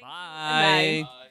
Bye. 0.00 1.02
Bye. 1.04 1.28